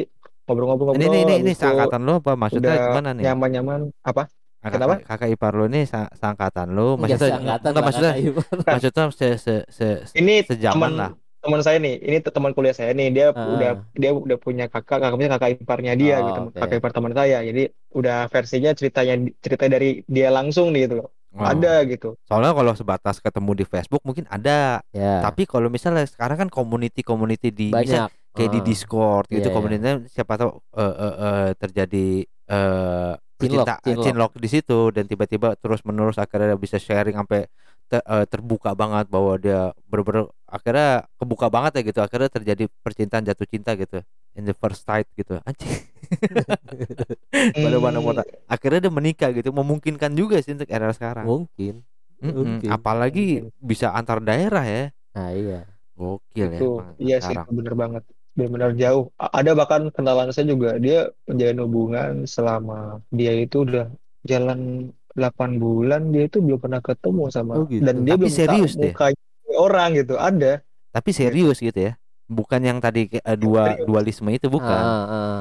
[0.49, 2.33] ngobrol-ngobrol ini ini ini, ini habis itu seangkatan lo apa?
[2.37, 3.23] Maksudnya udah gimana nih?
[3.29, 3.81] nyaman-nyaman.
[4.05, 4.23] Apa?
[4.65, 4.95] Kakak, kenapa?
[5.05, 8.13] kakak ipar lo ini sa- seangkatan lo maksudnya enggak, lah, maksudnya
[8.73, 11.11] maksudnya se se se, ini sejaman teman lah.
[11.45, 13.45] teman saya nih ini te- teman kuliah saya nih dia Ah.
[13.45, 16.57] udah dia udah punya kakak kakaknya kakak iparnya dia Oh, gitu oke.
[16.65, 17.37] kakak ipar teman saya.
[17.45, 17.63] Jadi
[17.93, 19.15] udah versinya ceritanya
[19.45, 21.43] cerita dari dia langsung nih gitu loh Oh.
[21.45, 25.19] ada gitu soalnya kalau sebatas ketemu di Facebook mungkin ada Ya.
[25.21, 28.09] tapi kalau misalnya sekarang kan community community di misal banyak.
[28.33, 28.65] kayak di Ah.
[28.65, 29.53] Discord gitu Iya, iya.
[29.53, 32.07] komunitasnya siapa tahu eh, eh, eh, terjadi
[32.45, 34.05] eh Cinlok, percinta- cinlok.
[34.05, 37.51] cinlok di situ dan tiba-tiba terus menerus akhirnya bisa sharing sampai
[37.95, 42.01] te- eh, terbuka banget bahwa dia bener-bener akhirnya kebuka banget ya gitu.
[42.03, 44.03] Akhirnya terjadi percintaan jatuh cinta gitu
[44.35, 45.39] in the first sight gitu.
[45.47, 45.71] Anjing.
[47.65, 48.23] Pada mana Hmm, mana.
[48.51, 49.55] Akhirnya dia menikah gitu.
[49.55, 51.27] Memungkinkan juga sih untuk era sekarang.
[51.27, 51.87] Mungkin.
[52.25, 52.63] Mm-mm.
[52.63, 52.69] mungkin.
[52.73, 54.85] apalagi bisa antar daerah ya.
[55.15, 55.61] Nah, iya.
[55.95, 58.03] gokil ya itu iya sih itu bener banget.
[58.35, 59.15] Benar-benar jauh.
[59.19, 60.75] Ada bahkan kenalan saya juga.
[60.81, 63.87] Dia menjalin hubungan selama dia itu udah
[64.27, 67.83] jalan 8 bulan dia itu belum pernah ketemu sama Oh, gitu.
[67.87, 68.95] dan dia Tapi belum serius tahu deh.
[68.95, 69.23] mukanya
[69.59, 70.53] orang gitu ada
[70.91, 71.93] tapi serius gitu ya
[72.27, 73.87] bukan yang tadi eh, dua Serius.
[73.89, 75.39] dualisme itu bukan Ah, ah.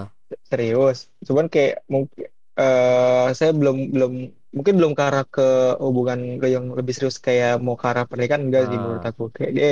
[0.49, 4.11] serius cuman kayak mungkin eh saya belum belum
[4.53, 5.41] mungkin belum ke arah ke
[5.81, 8.81] hubungan ke yang lebih serius kayak mau ke arah pernikahan enggak sih Ah.
[8.81, 9.69] menurut aku kayak dia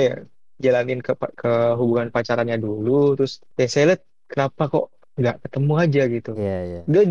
[0.58, 6.02] jalanin ke ke hubungan pacarannya dulu terus ya saya lihat kenapa kok nggak ketemu aja
[6.08, 6.80] gitu Iya, iya.
[6.88, 7.02] dia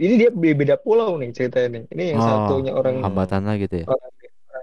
[0.00, 3.56] ini dia be- beda pulau nih ceritanya nih ini yang Oh, satunya orang hambatan lah
[3.60, 4.12] gitu ya orang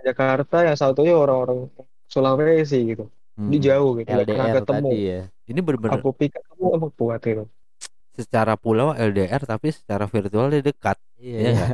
[0.02, 1.60] Jakarta yang satunya orang-orang
[2.10, 3.06] Sulawesi gitu
[3.40, 3.48] Hmm.
[3.48, 5.22] dia jauh gitu nggak pernah LDR ketemu tadi ya.
[5.48, 7.44] ini bener-bener aku pikir kamu emang kuat itu
[8.12, 11.38] secara pulau LDR tapi secara virtual dia dekat Iya.
[11.40, 11.70] Iya nggak?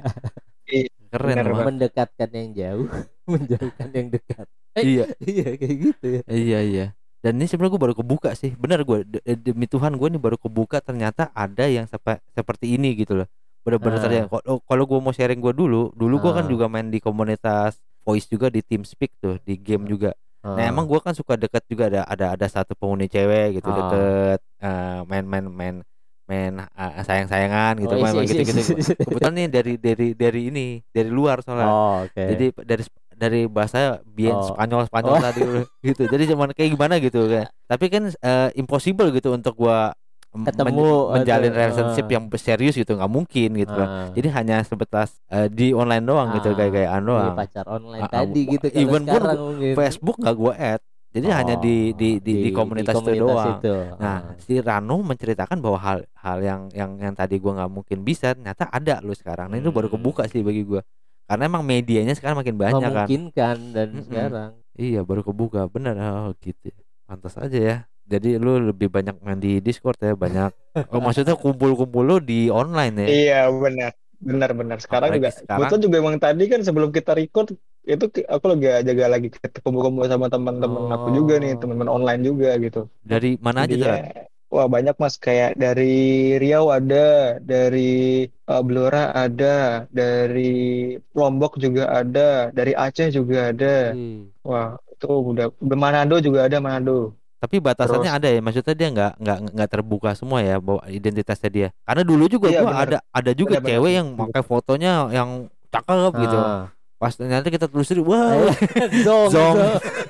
[1.08, 1.67] keren Bener loh banget.
[1.72, 2.88] Mendekatkan yang jauh,
[3.34, 4.46] menjauhkan yang dekat.
[4.78, 6.22] Eh, iya iya kayak gitu ya.
[6.30, 6.86] iya iya
[7.28, 10.18] dan ini sebenarnya gue baru kebuka sih benar gue de- de- demi Tuhan gue nih
[10.18, 13.28] baru kebuka ternyata ada yang sepe- seperti ini gitu loh
[13.60, 14.02] bener-bener Ah.
[14.02, 16.50] ternyata kalau kalau gue mau sharing gue dulu dulu gue kan Ah.
[16.50, 20.72] juga main di komunitas voice juga di TeamSpeak tuh di game juga Nah Ah.
[20.72, 23.76] emang gue kan suka deket juga ada ada ada satu penghuni cewek gitu Ah.
[23.76, 25.76] deket eh, main main main
[26.24, 28.94] main eh, sayang sayangan gitu Oh, main, main isi, gitu isi, gitu isi.
[28.98, 32.24] kebetulan nih dari dari dari ini dari luar soalnya Oh, oke.
[32.26, 32.84] jadi dari
[33.17, 34.45] dari bahasa bien Oh.
[34.45, 35.23] Spanyol Spanyol Oh.
[35.23, 35.41] tadi
[35.88, 39.91] gitu jadi cuman kayak gimana gitu kan tapi kan eh, impossible gitu untuk gua
[40.38, 40.69] Ketemu,
[41.10, 42.13] men- menjalin atau- relationship ah.
[42.13, 44.13] yang serius gitu nggak mungkin gitu Ah.
[44.13, 48.12] jadi hanya sebatas eh, di online doang gitu Ah, kayak kayak doang pacar online ah,
[48.12, 49.73] tadi bu- gitu even pun mungkin.
[49.73, 53.58] Facebook nggak gua add Jadi hanya di di di, di komunitas, itu doang.
[53.58, 53.73] itu.
[53.97, 54.38] Nah, Ah.
[54.38, 58.69] si Rano menceritakan bahwa hal hal yang yang yang tadi gua nggak mungkin bisa ternyata
[58.69, 59.49] ada lo sekarang.
[59.49, 59.97] Nah, itu baru Hmm.
[59.97, 60.84] kebuka sih bagi gua.
[61.28, 63.10] Karena emang medianya sekarang makin banyak kan.
[63.10, 64.04] memungkinkan dan Mm-mm.
[64.08, 65.60] sekarang Iya, baru kebuka.
[65.74, 65.94] Bener.
[65.98, 66.70] Oh, gitu.
[67.10, 67.76] Pantas aja ya.
[68.08, 70.52] Jadi lu lebih banyak main di Discord ya, banyak.
[70.94, 73.08] Oh, maksudnya kumpul-kumpul lu di online ya.
[73.10, 73.92] Iya benar
[74.28, 75.58] benar benar sekarang Apalagi juga sekarang.
[75.62, 77.48] kebetulan juga emang tadi kan sebelum kita record
[77.86, 79.28] itu aku lagi jaga lagi
[79.63, 81.60] kumpul-kumpul sama teman-teman aku juga nih Oh.
[81.62, 83.88] teman-teman online juga gitu Dari mana aja tuh?
[83.90, 84.04] Ran?
[84.48, 85.96] Wah banyak mas kayak dari
[86.40, 94.32] Riau ada dari uh, Blora ada dari Lombok juga ada dari Aceh juga ada Wih.
[94.42, 99.12] wah itu udah Manado juga ada Manado Tapi batasannya Terus- ada ya, maksudnya dia nggak
[99.22, 101.68] nggak nggak terbuka semua ya bahwa identitasnya dia.
[101.86, 103.78] Karena dulu juga Iya, gua ada ada juga Benar-benar.
[103.78, 105.30] cewek yang pakai fotonya yang
[105.70, 106.34] cakep gitu.
[106.34, 106.66] Ah.
[106.98, 108.42] Pas ternyata kita telusuri, wah.
[109.06, 109.54] Zong, Zong.
[109.54, 109.58] Zong.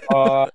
[0.08, 0.48] oh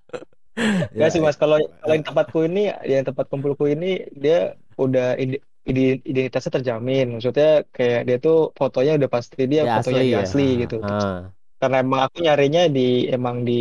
[0.95, 2.59] Ya, Enggak sih mas, kalau kalau yang tempatku ini,
[2.93, 3.87] yang tempat kumpulku ini
[4.23, 4.35] dia
[4.83, 7.05] udah ide- ide- identitasnya terjamin.
[7.15, 10.21] Maksudnya kayak dia tuh fotonya udah pasti dia Ya, fotonya asli dia ya.
[10.25, 10.75] asli gitu.
[10.83, 11.33] Ah.
[11.61, 12.81] Karena emang aku nyarinya di
[13.15, 13.53] emang di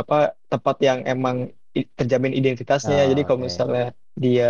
[0.00, 0.14] apa
[0.52, 1.36] tempat yang emang
[1.98, 2.96] terjamin identitasnya.
[2.96, 3.48] Ah, Jadi kalau oke.
[3.48, 3.82] misalnya
[4.24, 4.46] dia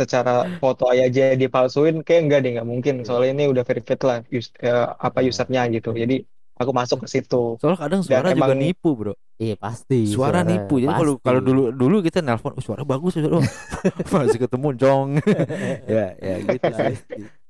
[0.00, 0.30] secara
[0.62, 2.94] foto aja dipalsuin, kayak enggak deh nggak mungkin.
[3.06, 5.28] Soalnya ini udah verified lah us- eh, apa Hmm.
[5.30, 5.88] usernya gitu.
[6.02, 6.14] Jadi
[6.54, 7.58] aku masuk ke situ.
[7.58, 9.14] Soalnya kadang suara juga emang- nipu, Bro.
[9.34, 10.06] Iya pasti.
[10.06, 10.78] Suara, nipu.
[10.78, 13.42] Jadi kalau kalau dulu dulu kita nelpon, oh, suara bagus, suara.
[14.14, 15.08] Masih ketemu jong.
[15.90, 16.94] ya, ya gitu sih.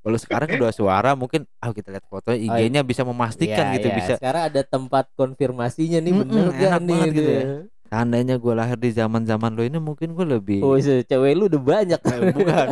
[0.00, 3.88] Kalau sekarang udah suara mungkin ah kita lihat fotonya Oh, IG-nya bisa memastikan Iya, gitu
[3.88, 3.96] iya.
[3.96, 4.12] bisa.
[4.16, 7.36] Sekarang ada tempat konfirmasinya nih Mm-mm, bener gak enak nih banget gitu dia.
[7.36, 7.44] ya.
[7.84, 12.00] Seandainya gue lahir di zaman-zaman lo ini mungkin gue lebih Oh, cewek lu udah banyak.
[12.00, 12.66] Eh, bukan.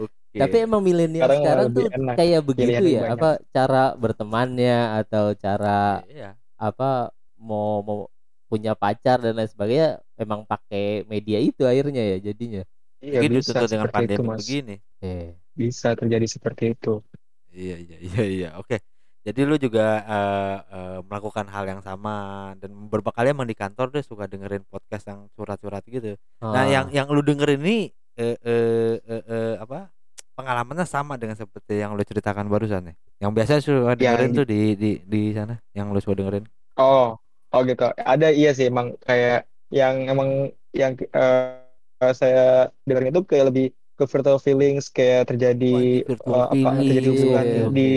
[0.00, 0.21] Oke.
[0.32, 3.14] Tapi emang milenial Sekarang sekarang, tuh enak, kayak begitu ya, banyak.
[3.14, 6.30] apa cara bertemannya atau cara Iya.
[6.56, 7.98] apa mau mau
[8.46, 12.62] punya pacar dan lain sebagainya emang pakai media itu akhirnya ya jadinya.
[12.98, 14.38] Iya Gitu bisa tuh dengan seperti itu pandemi mas.
[14.40, 14.76] begini.
[15.00, 15.28] Eh.
[15.52, 17.02] Bisa terjadi seperti itu.
[17.50, 18.48] Iya iya iya iya.
[18.56, 18.80] Oke.
[19.22, 22.14] Jadi lu juga eh, eh, melakukan hal yang sama
[22.56, 26.16] dan beberapa kali emang di kantor deh suka dengerin podcast yang curhat-curhat gitu.
[26.40, 26.66] Nah, Ah.
[26.66, 27.78] yang yang lu dengerin ini
[28.14, 29.88] eh, eh, eh, eh, apa?
[30.32, 32.94] Pengalamannya sama dengan seperti yang lu ceritakan barusan ya.
[33.20, 36.44] Yang biasa suka dengerin Yang- tuh di di di sana, yang lu suka dengerin.
[36.80, 37.20] Oh,
[37.52, 37.84] oh gitu.
[38.00, 44.04] Ada iya sih emang kayak yang emang yang eh, saya dengerin itu kayak lebih ke
[44.08, 47.90] virtual feelings kayak terjadi virtual eh, apa terjadi hubungan Iya, di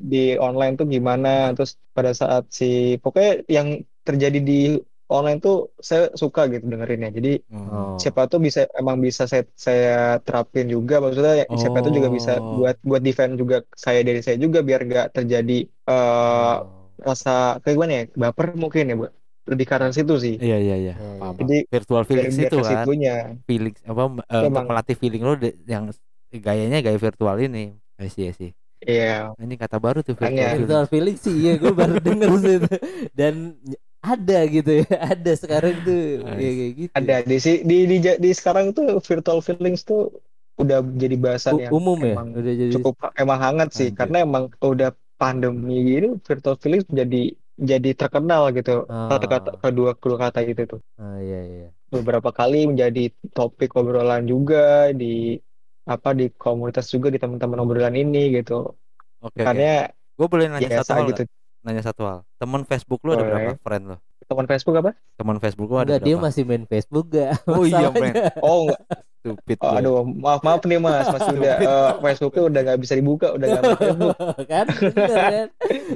[0.00, 3.68] di online tuh gimana terus pada saat si pokoknya yang
[4.04, 4.60] terjadi di
[5.10, 7.10] online tuh saya suka gitu dengerinnya.
[7.10, 7.42] Jadi.
[7.50, 7.98] Oh.
[7.98, 12.38] siapa tuh bisa emang bisa saya saya terapin juga maksudnya ya, siapa tuh juga bisa
[12.38, 12.62] Oh.
[12.62, 16.86] buat buat defend juga saya dari saya juga biar gak terjadi eh Oh.
[17.00, 19.12] rasa kayak gimana ya baper mungkin ya buat
[19.48, 20.94] lebih karena situ sih Iya iya iya.
[20.94, 21.38] Iya, Paham, iya.
[21.42, 22.68] Jadi, virtual biar itu kan.
[22.70, 23.14] situnya
[23.48, 25.32] Feelings apa eh, untuk melatih feeling lo
[25.66, 25.84] yang
[26.30, 27.74] gayanya gaya virtual ini.
[27.98, 28.50] I see, I see.
[28.80, 30.56] iya Ini kata baru tuh virtual.
[30.56, 32.68] Virtual feeling sih iya gue baru denger sih itu.
[33.18, 33.34] dan
[34.00, 36.40] ada gitu ya ada sekarang tuh Nice.
[36.44, 40.00] ya, kayak gitu ada di si di di, di sekarang tuh virtual feelings tuh
[40.60, 43.98] udah jadi bahasan U- yang umum ya emang udah jadi cukup emang hangat sih Anjir.
[43.98, 47.16] karena emang udah pandemi gini virtual feelings jadi
[47.70, 49.08] jadi terkenal gitu Ah.
[49.10, 53.00] kata-kata kedua kedua kata itu tuh ah iya iya beberapa kali menjadi
[53.34, 55.34] topik obrolan juga di
[55.94, 58.52] apa di komunitas juga di teman-teman obrolan ini gitu
[59.20, 59.44] Oke, oke.
[59.44, 59.68] makanya
[60.16, 61.22] Gue boleh nanya biasa satu hal gitu?
[61.60, 62.18] Nanya satu hal.
[62.36, 63.32] Teman Facebook lu ada Boleh.
[63.46, 63.98] berapa friend lo?
[64.22, 67.90] teman Facebook apa Teman Facebook lu ada enggak dia masih main Facebook gak Oh iya,
[67.90, 68.14] men.
[68.38, 68.80] oh enggak
[69.18, 69.58] Stupid.
[69.58, 73.46] Oh, aduh maaf maaf nih mas mas udah eh, Facebooknya udah nggak bisa dibuka udah
[73.50, 74.16] nggak main Facebook
[74.54, 75.48] kan bener kan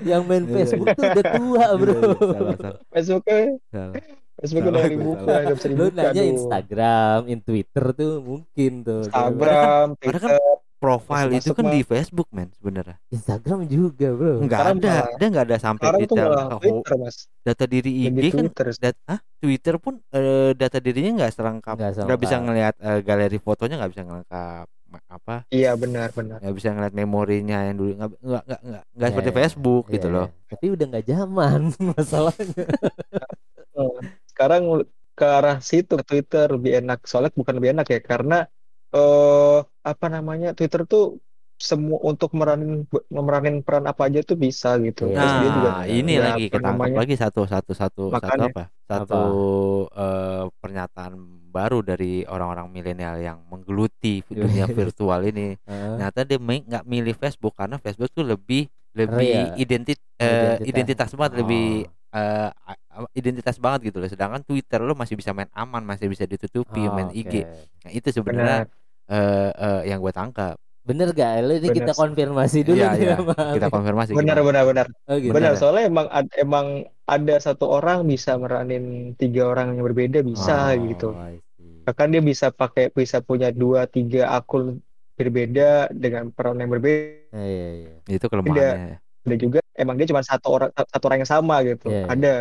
[0.03, 0.93] yang main Iya, Facebook iya.
[0.93, 3.39] tuh udah tua bro Iya, iya, salah, salah, Facebooknya
[3.71, 3.95] salah.
[4.35, 5.41] Facebooknya Salah, udah dibuka salah.
[5.41, 6.33] nggak bisa lu dibuka nanya aduh.
[6.35, 10.31] Instagram in Twitter tuh mungkin tuh Instagram kan Twitter
[10.85, 12.97] Profile itu kan di Facebook, men, sebenarnya.
[13.09, 14.45] Instagram juga bro.
[14.45, 14.93] Enggak Sekarang ada.
[14.93, 17.17] malah- Dia enggak ada sampai detail oh, Twitter mas.
[17.41, 21.77] data diri IG kan Twitter dat ah, Twitter pun eh, data dirinya nggak selengkap.
[21.81, 24.67] Nggak nggak bisa ngelihat eh, galeri fotonya nggak bisa ngelengkap
[25.11, 25.37] apa?
[25.51, 26.39] Iya benar benar.
[26.39, 29.85] Nggak bisa ngeliat memorinya yang dulu nggak nggak nggak nggak nggak Ya, seperti ya, Facebook
[29.89, 30.15] ya, gitu ya.
[30.15, 30.27] loh.
[30.47, 32.65] Tapi udah nggak zaman masalahnya.
[33.75, 33.97] Eh,
[34.31, 34.63] sekarang
[35.15, 37.03] ke arah situ ke Twitter lebih enak.
[37.07, 38.39] Soalnya bukan lebih enak ya karena
[38.95, 41.19] eh apa namanya Twitter tuh
[41.55, 45.17] semua untuk meranin meranin peran apa aja tuh bisa gitu Iya.
[45.19, 48.13] Terus dia juga nah ini nggak, lagi apa ketangkap namanya, lagi satu satu satu satu
[48.13, 48.47] Makanya.
[48.51, 49.23] apa satu
[49.95, 51.13] eh, pernyataan
[51.55, 57.79] baru dari orang-orang milenial yang menggeluti dunia virtual ini ternyata dia nggak milih Facebook karena
[57.79, 59.55] Facebook tuh lebih lebih ya.
[59.59, 60.67] identit Identitas.
[60.71, 61.67] identitas banget lebih
[62.15, 64.07] eh, a- a- identitas banget gitu loh.
[64.07, 67.19] Sedangkan Twitter lo masih bisa main aman, masih bisa ditutupi, Oh, main oke.
[67.19, 67.43] IG.
[67.83, 68.71] Nah, itu sebenarnya
[69.09, 70.57] eh, eh, yang gue tangkap.
[70.85, 71.41] Bener gak?
[71.41, 73.17] Ini Bener kita konfirmasi dulu Iya, iya.
[73.17, 74.45] sama Kita konfirmasi Benar, gimana.
[74.45, 74.87] benar, benar.
[75.09, 75.33] Oh gitu.
[75.33, 75.61] Benar, Benar.
[75.61, 76.67] soalnya emang ad- emang
[77.09, 81.09] ada satu orang bisa meranin tiga orang yang berbeda bisa Oh, gitu.
[81.89, 84.85] Bahkan dia bisa pakai bisa punya dua tiga akun
[85.17, 87.33] berbeda dengan peran yang berbeda.
[87.33, 87.69] Iya, iya,
[88.05, 88.17] iya.
[88.21, 89.01] Itu kelemahannya.
[89.25, 91.89] Ada juga emang dia cuma satu orang satu orang yang sama gitu.
[91.89, 92.07] Iya, iya.
[92.13, 92.33] Ada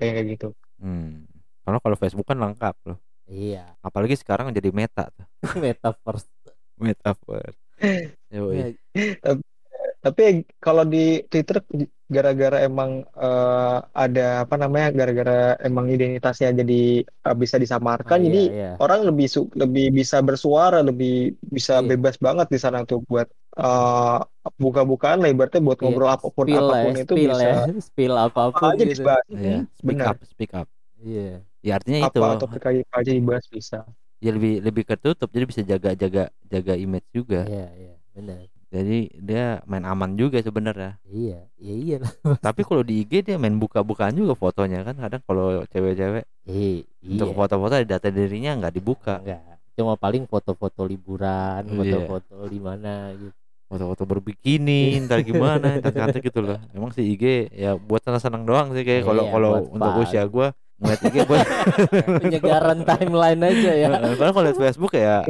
[0.00, 0.48] kayak kayak gitu.
[0.80, 1.28] Hmm.
[1.60, 2.96] Karena kalau Facebook kan lengkap loh.
[3.32, 3.58] Iya.
[3.86, 5.24] Apalagi sekarang jadi meta tuh.
[5.64, 6.28] Metaverse.
[6.76, 7.58] Metaverse.
[8.30, 8.64] Iya.
[10.02, 10.22] Tapi
[10.58, 11.56] kalau di Twitter
[12.10, 12.90] gara-gara emang
[13.22, 16.74] eh, ada apa namanya gara-gara emang identitasnya jadi
[17.06, 18.68] eh, bisa disamarkan Oh, iya, jadi iya.
[18.82, 21.88] orang lebih su- lebih bisa bersuara lebih bisa Iya.
[21.94, 23.28] bebas banget di sana tuh buat
[23.62, 24.18] eh,
[24.62, 27.30] buka-bukaan lah ibaratnya buat Iya, ngobrol apa pun spill lah apa pun ya, itu spill
[27.30, 27.54] bisa ya,
[27.88, 29.00] spill apa apa pun aja gitu.
[29.06, 30.66] dibahas Iya, speak benar up, speak up.
[31.02, 31.42] Iya.
[31.62, 33.78] Ya artinya itu apa topik apa aja dibahas bisa
[34.22, 37.42] ya lebih lebih ketutup jadi bisa jaga jaga jaga image juga.
[37.46, 38.38] Iya, iya, benar.
[38.72, 40.96] Jadi dia main aman juga sebenarnya.
[41.04, 41.96] Iya, iya iya.
[42.40, 47.28] Tapi kalau di IG dia main buka-bukaan juga fotonya kan kadang kalau cewek-cewek Iya, untuk
[47.30, 47.36] iya.
[47.36, 49.20] foto-foto ada data dirinya nggak dibuka.
[49.20, 49.42] Enggak.
[49.76, 51.76] Cuma paling foto-foto liburan, Iya.
[51.76, 53.34] foto-foto di mana gitu.
[53.72, 56.56] Foto-foto berbikini, ntar gimana, ntar cantik gitu loh.
[56.76, 60.02] Emang si IG ya buat senang-senang doang sih kayak kalau Iya, kalau buat untuk fun.
[60.06, 60.48] usia gua
[60.82, 61.46] ngeliat IG buat
[62.26, 63.88] Penyegaran timeline aja ya.
[64.18, 65.22] Padahal kalau liat Facebook ya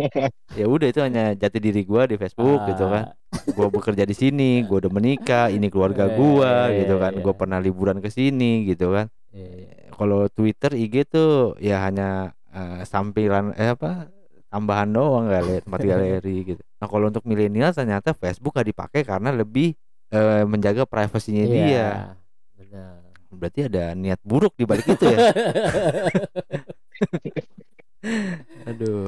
[0.56, 3.12] ya udah itu hanya jati diri gua di Facebook gitu kan.
[3.52, 7.12] Gua bekerja di sini, gua udah menikah, ini keluarga Iya, gua iya, gitu kan.
[7.12, 7.20] iya.
[7.20, 9.12] Gua pernah liburan ke sini gitu kan.
[9.92, 14.08] Kalau Twitter, IG tuh ya hanya eh, sampilan eh apa
[14.52, 16.62] tambahan doang kali tempat galeri gitu.
[16.80, 19.72] Nah kalau untuk milenial ternyata Facebook gak dipakai karena lebih
[20.12, 21.64] eh, menjaga privasinya dia.
[21.64, 21.88] Iya.
[22.60, 23.01] Benar.
[23.32, 25.18] Berarti ada niat buruk di balik itu ya.
[28.62, 29.06] Aduh.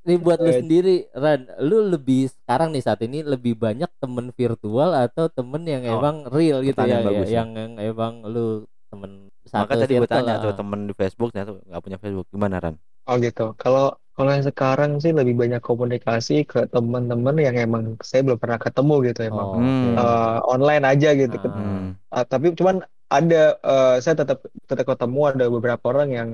[0.00, 4.96] Ini buat lu sendiri, Ran, lu lebih sekarang nih saat ini lebih banyak temen virtual
[4.96, 7.44] atau temen yang Oh, emang real gitu ya, bagus ya.
[7.44, 11.52] yang, yang emang lu temen Maka satu tadi gue tanya tuh temen di Facebook ternyata
[11.62, 12.74] nggak punya Facebook gimana Ran?
[13.02, 18.22] oh gitu kalau kalau yang sekarang sih lebih banyak komunikasi ke teman-teman yang emang saya
[18.22, 19.94] belum pernah ketemu gitu emang Oh, Hmm.
[19.96, 21.50] Eh, online aja gitu Ah.
[21.50, 21.86] Hmm.
[22.08, 22.84] Ah, tapi cuman
[23.16, 23.36] ada
[23.70, 24.38] eh, saya tetap
[24.70, 26.30] tetap ketemu ada beberapa orang yang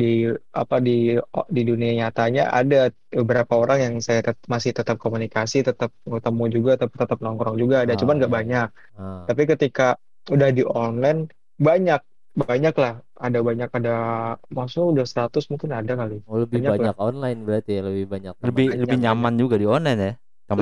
[0.00, 0.06] di
[0.60, 0.90] apa di
[1.56, 2.76] di dunia nyatanya ada
[3.18, 7.76] beberapa orang yang saya tet- masih tetap komunikasi tetap ketemu juga tetap tetap nongkrong juga
[7.82, 8.38] ada Ah, cuman nggak iya.
[8.38, 8.68] banyak
[9.00, 9.24] Ah.
[9.28, 9.82] tapi ketika
[10.34, 11.20] udah di online
[11.58, 12.92] banyak banyak lah
[13.26, 13.90] ada banyak ada
[14.56, 18.32] maksudnya udah 100 mungkin ada kali Oh, lebih banyak banyak, online berarti ya, lebih banyak
[18.38, 18.46] teman.
[18.48, 19.04] Lebih banyak, lebih banyak.
[19.04, 20.12] nyaman juga di online ya.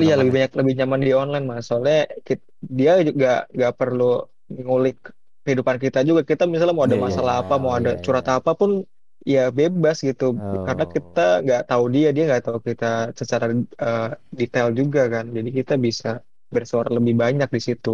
[0.01, 0.35] iya teman-teman lebih ya?
[0.37, 4.03] banyak lebih nyaman di online mas soalnya kit- dia juga nggak perlu
[4.65, 4.97] ngulik
[5.43, 8.01] kehidupan kita juga kita misalnya mau ada Iya, iya, masalah apa mau ada iya.
[8.03, 8.71] curhat apa pun
[9.33, 10.23] ya bebas gitu
[10.67, 10.91] karena Oh.
[10.95, 12.85] kita nggak tahu dia dia nggak tahu kita
[13.19, 13.45] secara
[13.85, 14.07] eh,
[14.39, 16.07] detail juga kan jadi kita bisa
[16.53, 17.89] bersuara lebih banyak di situ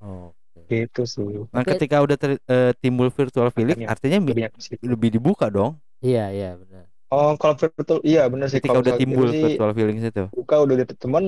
[0.00, 0.32] Oh.
[0.70, 1.70] gitu sih Nah, Oke.
[1.74, 5.08] ketika udah ter- eh, timbul virtual feeling Makanya, artinya bi- lebih banyak di situ lebih
[5.16, 5.72] dibuka dong.
[6.00, 6.84] Iya, iya benar.
[7.10, 10.24] oh kalau virtual iya benar sih Ketika kalau udah misalnya timbul virtual feeling itu.
[10.36, 11.24] buka udah ada teman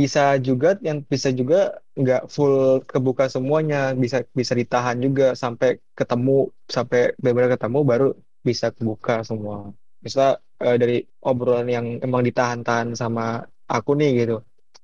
[0.00, 1.56] bisa juga yang bisa juga
[2.00, 2.54] nggak full
[2.90, 6.30] kebuka semuanya bisa bisa ditahan juga sampai ketemu
[6.76, 8.04] sampai benar-benar ketemu baru
[8.48, 9.56] bisa kebuka semua
[10.04, 10.20] bisa
[10.64, 10.94] eh, dari
[11.28, 13.22] obrolan yang emang ditahan-tahan sama
[13.74, 14.34] aku nih gitu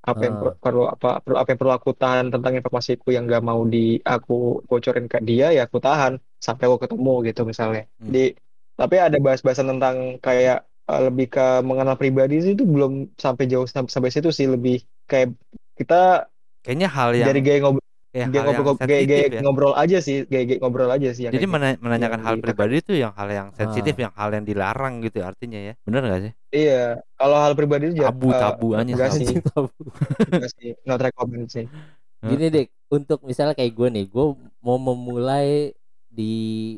[0.09, 0.41] apa yang Ah.
[0.41, 3.79] per- perlu apa perlu apa yang perlu aku tahan tentang informasiku yang nggak mau di
[4.13, 4.33] aku
[4.69, 6.13] bocorin ke dia ya aku tahan
[6.47, 8.15] sampai aku ketemu gitu misalnya Hmm.
[8.15, 8.19] di
[8.81, 10.57] tapi ada bahas-bahasan tentang kayak
[10.91, 12.93] eh, lebih ke mengenal pribadi sih itu belum
[13.25, 15.29] sampai jauh sam- sampai situ sih lebih kayak
[15.75, 16.29] kita
[16.65, 17.83] Kayaknya hal yang dari gaya ngobrol
[18.15, 19.41] yang ngobrol gaya, gaya sensitif ya.
[19.43, 21.59] ngobrol aja sih gaya, gaya ngobrol aja sih yang Jadi kayak gitu.
[21.61, 24.01] mena- menanyakan hal pribadi itu yang hal yang sensitif, Ah.
[24.07, 25.75] yang hal yang dilarang gitu ya artinya ya.
[25.83, 26.33] Bener gak sih?
[26.55, 26.83] iya
[27.15, 28.87] kalau hal pribadi itu ja- Tabu eh, tabu aja.
[28.87, 29.19] enggak tabu.
[29.19, 29.37] sih.
[30.31, 31.67] Enggak sih not recommend sih
[32.25, 34.27] Gini deh, untuk misalnya kayak gue nih, gue
[34.59, 35.77] mau memulai
[36.09, 36.33] di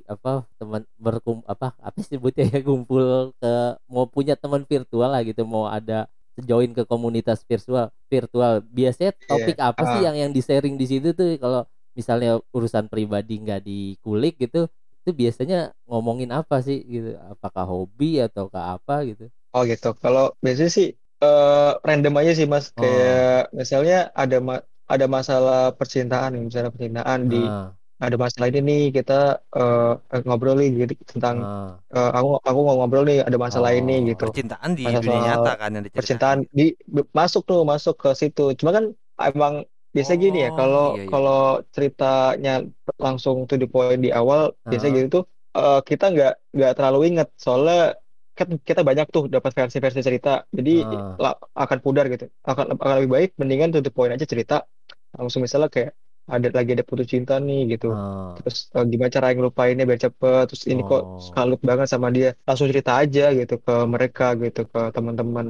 [0.04, 3.52] apa teman berkum apa apa sih sebutnya ya kumpul ke
[3.86, 6.08] mau punya teman virtual lah gitu mau ada
[6.44, 8.61] join ke komunitas virtual virtual.
[8.79, 10.05] Biasanya topik apa sih ah.
[10.07, 11.37] yang yang di sharing di situ tuh?
[11.40, 11.64] Kalau
[11.96, 14.68] misalnya urusan pribadi nggak dikulik gitu
[15.07, 17.15] itu biasanya ngomongin apa sih gitu?
[17.33, 19.25] Apakah hobi atau ke apa gitu?
[19.54, 19.88] Oh gitu.
[20.02, 20.87] Kalau biasanya sih
[21.25, 22.67] eh, random aja sih mas.
[22.77, 22.83] Oh.
[22.83, 28.83] kayak misalnya ada ma- ada masalah percintaan misalnya percintaan di Ah, ada masalah ini nih
[28.92, 29.92] kita eh,
[30.29, 31.81] ngobrol nih gitu, tentang ah.
[31.97, 35.21] eh, aku aku mau ngobrol nih ada masalah Oh, ini gitu Percintaan di Masa dunia
[35.25, 36.77] nyata kan yang percintaan di
[37.17, 38.85] masuk tuh masuk ke situ cuma kan
[39.17, 39.65] emang
[39.97, 41.09] biasanya gini ya, Oh, kalau iya, iya.
[41.09, 41.40] kalau
[41.73, 42.55] ceritanya
[43.01, 44.77] langsung to the point di awal, Ah.
[44.77, 45.25] gitu tuh
[45.57, 47.97] eh, kita nggak nggak terlalu inget, soalnya
[48.37, 50.85] kan kita banyak tuh dapat versi-versi cerita, jadi
[51.17, 51.33] Ah.
[51.57, 52.29] akan pudar gitu.
[52.44, 54.69] Akan akan lebih baik mendingan to the point aja cerita,
[55.17, 55.97] langsung misalnya kayak
[56.35, 57.87] ada lagi ada putus cinta nih gitu.
[57.94, 58.35] Ah.
[58.37, 61.20] Terus eh, gimana cara ngelupainnya biar cepet, terus ini kok Oh.
[61.35, 65.46] salut banget sama dia, langsung cerita aja gitu ke mereka gitu ke teman-teman.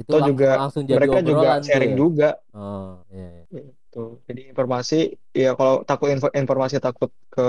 [0.00, 1.98] Itu langsung juga langsung jadi mereka juga sharing ya.
[2.02, 2.28] juga.
[2.54, 3.42] Oh, iya, iya.
[3.54, 3.98] Gitu.
[4.28, 4.94] Jadi informasi
[5.42, 7.42] ya kalau takut info- informasi takut ke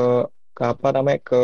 [0.58, 1.40] ke apa namanya ke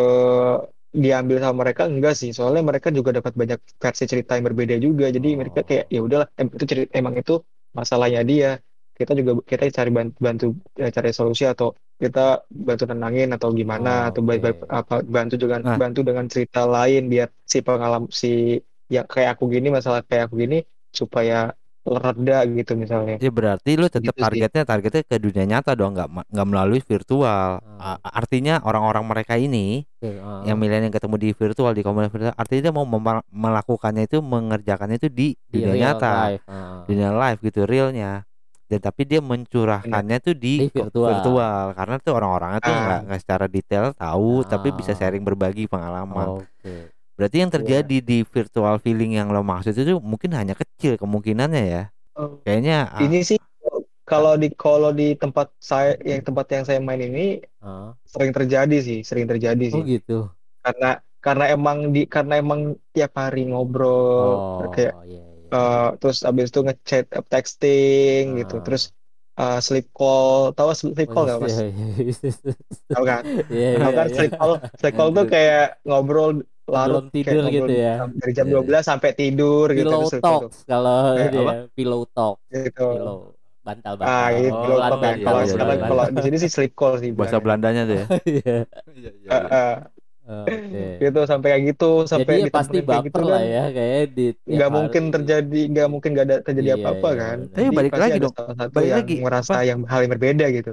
[0.95, 5.05] diambil sama mereka enggak sih soalnya mereka juga dapat banyak versi cerita yang berbeda juga
[5.11, 5.37] jadi Oh.
[5.43, 7.33] mereka kayak ya udahlah em- itu cerita emang itu
[7.75, 8.49] masalahnya dia
[8.95, 14.07] kita juga kita cari bantu, bantu ya, cari solusi atau kita bantu nenangin atau gimana
[14.07, 14.65] Oh, atau ba- ba- oke.
[14.65, 15.75] apa bantu dengan Nah.
[15.75, 20.39] bantu dengan cerita lain biar si pengalaman si ya kayak aku gini masalah kayak aku
[20.39, 21.51] gini supaya
[21.85, 24.23] reda gitu misalnya Ya berarti lu tetap Gitu sih.
[24.25, 27.61] targetnya targetnya ke dunia nyata dong, nggak nggak melalui virtual.
[27.77, 30.41] A- Artinya orang-orang mereka ini ah.
[30.41, 32.89] yang milenial ketemu di virtual di komunitas virtual, artinya dia mau
[33.29, 36.43] melakukannya itu mengerjakannya itu di di dunia nyata, life.
[36.49, 36.81] Ah.
[36.89, 38.25] dunia live gitu realnya.
[38.65, 41.71] Dan tapi dia mencurahkannya tuh di, Di ko- virtual.
[41.71, 42.81] karena tuh orang-orangnya tuh Ah.
[42.81, 44.97] nggak nggak secara detail tahu, tapi bisa Ah.
[44.97, 46.41] sharing berbagi pengalaman.
[46.41, 46.89] Oke.
[47.13, 47.55] Berarti yang Iya.
[47.55, 51.83] terjadi di virtual feeling yang lo maksud itu mungkin hanya kecil kemungkinannya ya.
[52.13, 52.41] Oh.
[52.41, 53.39] Kayaknya ah, Ini sih
[54.03, 57.93] kalau di kalau di tempat saya yang tempat yang saya main ini Ah.
[58.03, 59.95] sering terjadi sih, sering terjadi Oh sih.
[59.95, 60.17] gitu.
[60.59, 62.61] Karena karena emang di karena emang
[62.91, 68.63] tiap hari ngobrol Oh, kayak iya, eh, terus abis itu ngechat eh, texting gitu, Ah.
[68.65, 68.83] terus
[69.39, 71.55] eh, sleep call, tahu sleep call nggak mas?
[71.59, 72.13] Iya, iya, iya.
[72.93, 73.23] Tahu kan?
[73.51, 76.29] Iya, Tahu kan sleep call, sleep call tuh kayak ngobrol
[76.73, 77.93] larut tidur kayak gitu ngobrol ya.
[78.21, 80.49] dari jam Iya, 12 sampai tidur gitu Pillow terus sleep call tuh.
[80.49, 82.81] talks kalau Eh, ya, pillow talk, Gitu.
[82.91, 83.17] pillow
[83.65, 84.33] bantal Ah, bantal.
[84.37, 84.49] gitu.
[84.55, 85.13] Oh, Pillow talk bantal, kan.
[85.15, 87.37] iya, Kalau sekarang kalau di sini sih sleep call sih bahasa.
[87.45, 88.05] Belandanya tuh ya.
[89.25, 89.85] Iya.
[90.25, 90.45] Eh.
[90.49, 90.83] Oke.
[91.01, 94.25] gitu sampai kayak gitu sampai Jadi ya pasti gitu baper lah kan ya kayak di
[94.45, 95.13] nggak mungkin hari.
[95.15, 97.37] terjadi nggak mungkin nggak ada terjadi Iya, apa-apa iya, kan.
[97.53, 99.63] Tapi balik pasti lagi ada dong, salah satu balik yang lagi, merasa apa?
[99.65, 100.71] yang hal yang berbeda gitu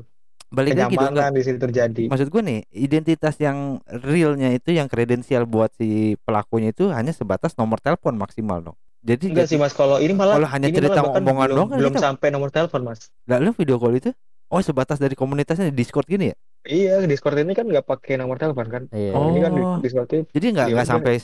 [0.52, 1.14] Balik lagi dong.
[1.32, 6.76] Di situ terjadi Maksud gue nih, identitas yang realnya itu yang kredensial buat si pelakunya
[6.76, 8.76] itu hanya sebatas nomor telepon maksimal dong.
[9.02, 11.68] Jadi enggak sih mas kalau ini malah Kalau hanya ini cerita malah omongan belum, doang
[11.72, 14.10] kan belum kita- sampai nomor telepon mas lalu video call itu
[14.46, 16.36] oh sebatas dari komunitasnya di Discord gini ya?
[16.64, 19.12] Iya Discord ini kan nggak pakai nomor telepon kan Iya.
[19.12, 19.30] Oh.
[19.30, 21.14] ini kan di Discord itu Jadi nggak nggak sampai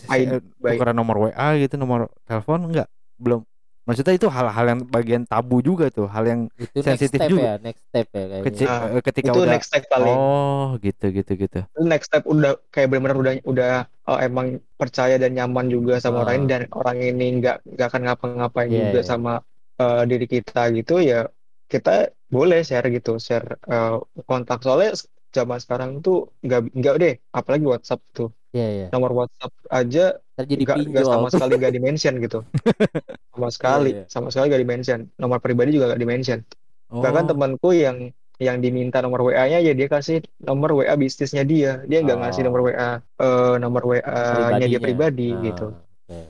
[0.58, 2.88] tukeran nomor WA gitu, nomor telepon enggak?
[3.16, 3.42] Belum.
[3.82, 7.40] Maksudnya itu hal-hal yang bagian tabu juga tuh, hal yang itu sensitif next step juga.
[7.40, 8.44] ya, next step ya kayaknya.
[8.44, 11.58] kecil Ah, eh, ketika itu udah next step paling oh gitu gitu gitu.
[11.64, 13.72] Itu next step udah kayak benar-benar udah udah
[14.04, 16.22] oh, emang percaya dan nyaman juga sama Ah.
[16.28, 19.08] orang ini dan orang ini nggak nggak akan ngapa-ngapain Iya, juga iya.
[19.08, 19.32] sama
[19.80, 21.20] eh, diri kita gitu ya
[21.64, 21.92] kita
[22.28, 23.96] boleh share gitu share eh,
[24.28, 25.00] kontak soalnya
[25.30, 28.86] zaman sekarang tuh nggak nggak deh apalagi WhatsApp tuh Iya, iya.
[28.88, 32.40] nomor WhatsApp aja nggak sama sekali nggak dimention gitu
[33.32, 34.04] sama sekali Iya, iya.
[34.08, 36.40] sama sekali nggak dimention nomor pribadi juga nggak dimention
[36.88, 37.04] Oh.
[37.04, 42.00] bahkan temanku yang yang diminta nomor WA-nya ya dia kasih nomor WA bisnisnya dia dia
[42.00, 42.22] nggak Oh.
[42.24, 46.20] ngasih nomor WA eh, nomor WA-nya dia pribadi Ah, gitu oke.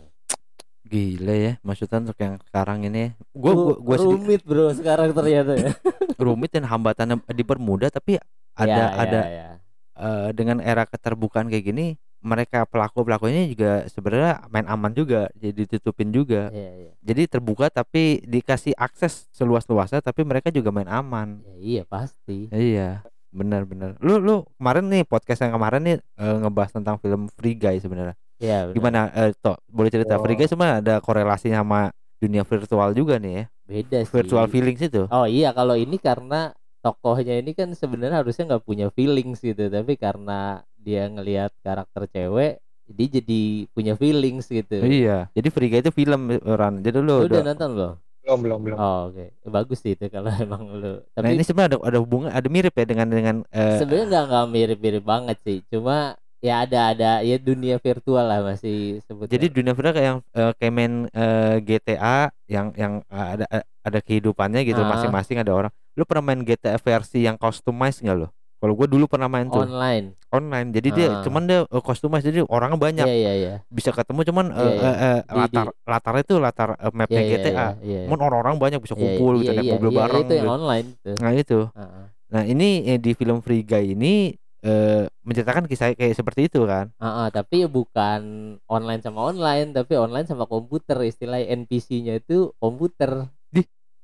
[0.82, 5.12] Gila ya, maksudnya untuk yang sekarang ini, gue Ru- gua, gua sedikit rumit bro sekarang
[5.12, 5.70] ternyata ya.
[6.16, 8.16] rumit dan hambatannya dipermudah, tapi
[8.58, 9.48] ada Ya, ada ya, ya.
[9.96, 11.86] eh, dengan era keterbukaan kayak gini,
[12.18, 16.50] mereka pelaku pelakunya juga sebenarnya main aman juga, jadi ditutupin juga.
[16.50, 16.92] Iya, iya.
[16.98, 21.38] Jadi terbuka tapi dikasih akses seluas luasnya, tapi mereka juga main aman.
[21.46, 22.50] Ya, iya pasti.
[22.50, 23.94] Iya, benar-benar.
[24.02, 28.18] Lu lu kemarin nih podcast yang kemarin nih eh, ngebahas tentang film Free Guy sebenarnya.
[28.38, 28.74] Iya, benar.
[28.74, 30.22] Gimana eh Tok, boleh cerita Oh.
[30.22, 31.80] Free Guy sebenarnya ada korelasinya sama
[32.18, 33.44] dunia virtual juga nih ya.
[33.62, 34.10] Beda sih.
[34.10, 35.06] Virtual feelings itu.
[35.06, 36.50] Oh iya kalau ini karena
[36.88, 42.64] tokohnya ini kan sebenarnya harusnya nggak punya feelings gitu tapi karena dia ngelihat karakter cewek
[42.88, 43.40] dia jadi
[43.76, 44.80] punya feelings gitu.
[44.80, 45.28] Iya.
[45.36, 46.80] Jadi Free Guy itu film Ran.
[46.80, 47.92] Jadi lu Lu udah nonton belum?
[48.24, 50.96] belum belum belum Oh oke Eh, bagus sih itu kalau emang lu.
[50.96, 54.24] Nah, Tapi ini sebenarnya ada ada hubungan ada mirip ya dengan dengan eh, sebenarnya nggak
[54.32, 55.58] nggak mirip-mirip banget sih.
[55.68, 59.32] Cuma ya ada ada ya dunia virtual lah masih sebutnya.
[59.34, 63.44] jadi dunia virtual kayak yang eh, kayak main eh, GTA yang yang eh, ada
[63.82, 64.88] ada kehidupannya gitu Ah.
[64.88, 65.72] masing-masing ada orang.
[65.98, 68.30] Lu pernah main GTA versi yang customize nggak lo?
[68.58, 70.18] Kalau gue dulu pernah main tuh online.
[70.30, 70.70] online.
[70.70, 71.22] Jadi dia Ah.
[71.22, 73.06] cuman dia eh, customize jadi orangnya banyak.
[73.06, 73.54] Iya iya iya.
[73.66, 74.78] Bisa ketemu cuman Iya, iya.
[74.78, 77.50] eh, eh, Di- latar latarnya itu latar eh, mapnya Iya iya GTA.
[77.50, 77.66] iya.
[77.82, 78.00] iya.
[78.06, 80.22] Cuman orang-orang banyak bisa Iya, kumpul iya, gitu naik iya, mobil iya, bareng.
[80.22, 80.56] Itu yang gitu.
[80.56, 81.16] online tuh.
[81.18, 81.58] Nah itu.
[81.70, 82.04] Heeh.
[82.28, 84.14] Nah ini eh, di film Free Guy ini
[84.58, 86.90] eh, menceritakan kisah kayak seperti itu kan.
[86.98, 88.20] Ah, tapi bukan
[88.66, 90.98] online sama online, tapi online sama komputer.
[91.00, 93.30] Istilah NPC-nya itu komputer.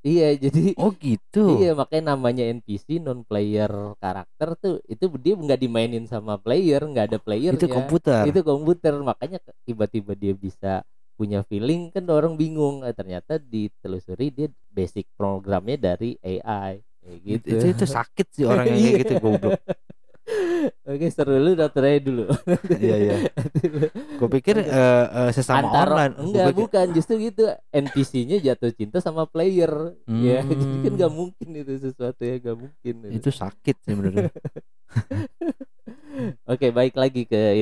[0.04, 1.64] Iya jadi Oh gitu.
[1.64, 7.06] Iya makanya namanya NPC non player karakter tuh itu dia nggak dimainin sama player nggak
[7.08, 8.28] ada player Itu komputer.
[8.28, 10.84] itu komputer makanya tiba-tiba dia bisa
[11.14, 17.46] punya feeling kan orang bingung Eh, ternyata ditelusuri dia basic programnya dari AI kayak gitu
[17.54, 19.00] itu, itu sakit sih orang yang kayak Iya.
[19.08, 19.52] gitu goblok.
[20.88, 22.24] oke seru lu dokter aja dulu
[22.72, 23.16] Iya iya.
[24.24, 26.14] Gue pikir eh, eh, sesama antara online.
[26.18, 29.70] Enggak pikir- bukan justru gitu NPC-nya jatuh cinta sama player
[30.06, 30.48] ya Hmm.
[30.50, 34.32] jadi kan nggak mungkin itu sesuatu yang nggak mungkin Itu sakit sih bener.
[36.46, 37.60] Oke, baik lagi ke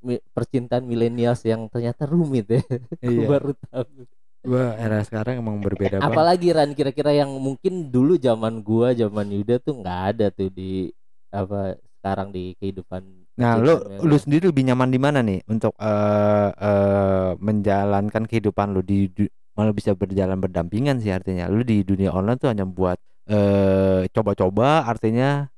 [0.00, 2.60] mi- percintaan milenials yang ternyata rumit ya.
[3.02, 3.26] Iya.
[3.26, 4.04] baru tahu.
[4.44, 6.12] Gua era sekarang emang berbeda banget.
[6.12, 10.92] Apalagi Ran kira-kira yang mungkin dulu zaman gua, zaman Yuda tuh nggak ada tuh di
[11.32, 13.23] apa sekarang di kehidupan.
[13.34, 13.74] Nah, lu
[14.06, 19.10] lu sendiri lebih nyaman di mana nih untuk eh eh, menjalankan kehidupan lu di
[19.58, 21.50] malah bisa berjalan berdampingan sih artinya.
[21.50, 25.48] Lu di dunia online tuh hanya buat eh coba-coba artinya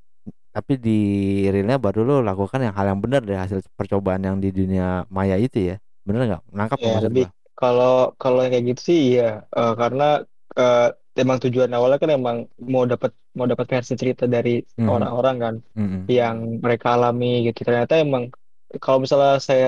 [0.57, 0.99] tapi di
[1.53, 5.37] realnya baru lu lakukan yang hal yang benar dari hasil percobaan yang di dunia maya
[5.37, 5.77] itu ya.
[6.09, 6.43] Bener nggak?
[6.57, 7.13] Nangkap Ya, maksud
[7.57, 10.05] kalau kalau yang kayak gitu sih iya Eh, karena
[10.61, 10.89] eh,
[11.23, 12.37] emang tujuan awalnya kan emang
[12.73, 14.87] mau dapat mau dapat versi cerita dari Mhm.
[14.93, 16.11] orang-orang kan Mm-mm.
[16.19, 18.25] yang mereka alami gitu ternyata emang
[18.83, 19.67] kalau misalnya saya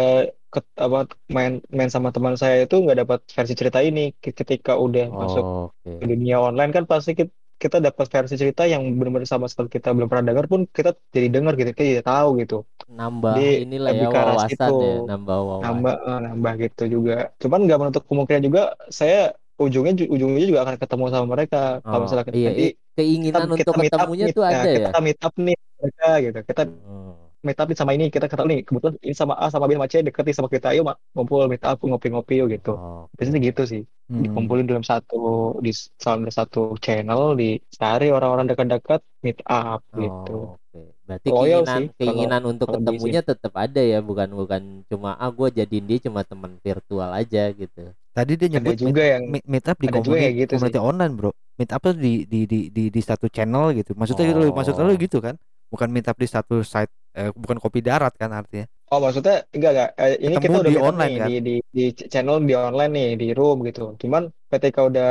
[0.52, 0.98] ke, apa
[1.36, 4.00] main main sama teman saya itu nggak dapat versi cerita ini
[4.40, 7.32] ketika udah masuk Oh, ke dunia online kan pasti kita,
[7.62, 11.28] kita dapat versi cerita yang benar-benar sama sekali kita belum pernah dengar pun kita jadi
[11.34, 12.54] dengar gitu kita jadi tahu gitu
[12.98, 14.84] Nambah Jadi, inilah ya wawasan situ.
[14.88, 15.62] ya, nambah wawasan.
[15.62, 18.60] nambah eh, nambah gitu juga cuman nggak menutup kemungkinan juga
[18.98, 19.16] saya
[19.64, 22.76] ujungnya ju- ujungnya juga akan ketemu sama mereka kalau Oh, misalnya kita iya, jadi i-
[22.98, 24.76] keinginan kita, untuk kita ketemunya nih tuh nah, ada ya.
[24.88, 27.12] kita meet up nih mereka gitu kita Hmm.
[27.46, 29.86] meet up nih sama ini kita ketemu nih kebetulan ini sama A sama B sama
[29.92, 33.40] C deket nih sama kita ayo Ma- ngumpul meet up ngopi-ngopi yuk gitu Oh, biasanya
[33.48, 34.24] gitu sih Hmm.
[34.24, 35.16] dikumpulin dalam satu
[35.64, 35.70] di
[36.02, 40.80] dalam satu channel dicari orang-orang dekat-dekat meet up gitu Oh, oke.
[41.08, 44.62] Berarti Loyal keinginan sih, kalau- keinginan untuk kalau di ketemunya tetap ada ya, bukan bukan
[44.90, 47.80] cuma ah gua jadiin dia cuma teman virtual aja gitu.
[48.18, 51.12] Tadi dia ada nyebut juga yang meet, meet up di ada kayak gitu community online,
[51.14, 51.30] Bro.
[51.58, 53.90] Meet up tuh di di di di, di satu channel gitu.
[53.94, 54.54] Maksudnya gitu, Oh.
[54.54, 55.34] maksudnya lu gitu kan?
[55.70, 58.66] Bukan meet up di satu site eh, bukan kopi darat kan artinya.
[58.88, 61.28] Oh maksudnya enggak enggak Eh, ini Ketemu kita udah di meet online, nih kan?
[61.28, 63.82] di, di di channel di online nih di room gitu.
[64.00, 65.08] Cuman ketika udah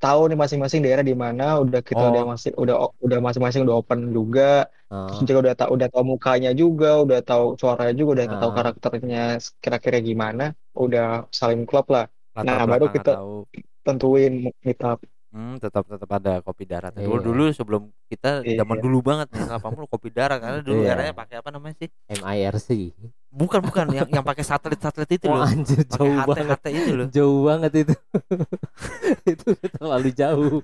[0.00, 2.10] tahu nih masing-masing daerah di mana, udah kita Oh.
[2.12, 4.64] udah masih udah udah masing-masing udah open juga.
[4.88, 8.50] Oh, Terus juga udah tahu udah tahu mukanya juga, udah tahu suaranya juga, udah tahu
[8.50, 8.56] Ah.
[8.56, 9.20] karakternya
[9.60, 10.42] kira-kira gimana,
[10.72, 12.08] udah saling klop lah.
[12.38, 13.34] Latar Nah, baru kita- tahu.
[13.82, 14.32] Tentuin
[14.62, 15.02] meet up.
[15.28, 16.96] Hmm, tetap tetap ada kopi darat.
[16.96, 17.20] Dulu Iya.
[17.20, 18.64] dulu sebelum kita Iya.
[18.64, 20.96] zaman dulu banget nih 80 kopi darat karena dulu Iya.
[20.96, 21.88] eranya pakai apa namanya sih?
[22.08, 22.96] MIRC.
[23.28, 25.44] Bukan bukan yang yang pakai satelit-satelit itu loh.
[25.44, 26.48] Anjir Pakai jauh HT banget.
[26.48, 27.06] HT itu loh.
[27.12, 27.94] Jauh banget itu.
[29.36, 30.60] itu terlalu jauh.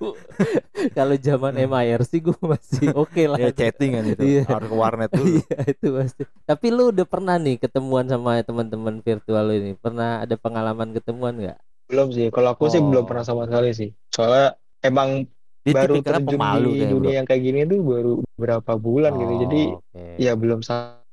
[0.91, 1.69] Kalau zaman Hmm.
[1.69, 3.37] MIRC gue masih oke lah.
[3.37, 4.21] Ya chattingan itu.
[4.25, 4.43] Iya.
[4.49, 5.29] Harus ke warnet dulu.
[5.29, 6.23] Iya itu pasti.
[6.41, 9.71] Tapi lu udah pernah nih ketemuan sama teman-teman virtual lu ini?
[9.77, 11.61] Pernah ada pengalaman ketemuan nggak?
[11.85, 12.27] Belum sih.
[12.33, 12.87] Kalau aku sih Oh.
[12.89, 13.89] belum pernah sama sekali sih.
[14.09, 15.29] Soalnya emang
[15.65, 17.17] Dia baru terjun pemalu di dunia Bro.
[17.17, 19.33] yang kayak gini tuh baru beberapa bulan gitu.
[19.49, 20.03] Jadi Oh, oke.
[20.21, 20.61] ya belum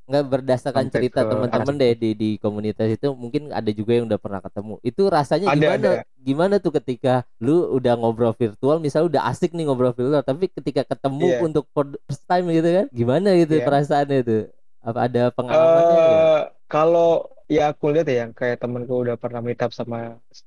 [0.03, 4.19] nggak berdasarkan Sampai cerita teman-teman deh di di komunitas itu mungkin ada juga yang udah
[4.19, 5.93] pernah ketemu itu rasanya Ada, gimana ada.
[6.19, 10.83] gimana tuh ketika lu udah ngobrol virtual misalnya udah asik nih ngobrol virtual tapi ketika
[10.85, 11.41] ketemu Iya.
[11.41, 13.65] untuk first time gitu kan gimana gitu Iya.
[13.65, 14.39] perasaannya itu
[14.83, 16.19] apa ada pengalamannya nggak?
[16.19, 17.11] Eh, kalau
[17.57, 19.97] ya aku lihat ya yang kayak temenku udah pernah meet up sama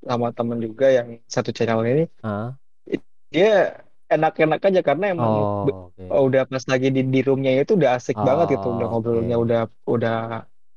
[0.10, 2.58] sama temen juga yang satu channel ini, Hah?
[3.34, 3.48] dia
[4.14, 7.92] enak-enak aja karena emang oh oke oh, udah pas lagi di di roomnya itu udah
[7.98, 9.44] asik banget gitu, udah Oh, ngobrolnya oke.
[9.44, 9.60] udah
[9.94, 10.14] udah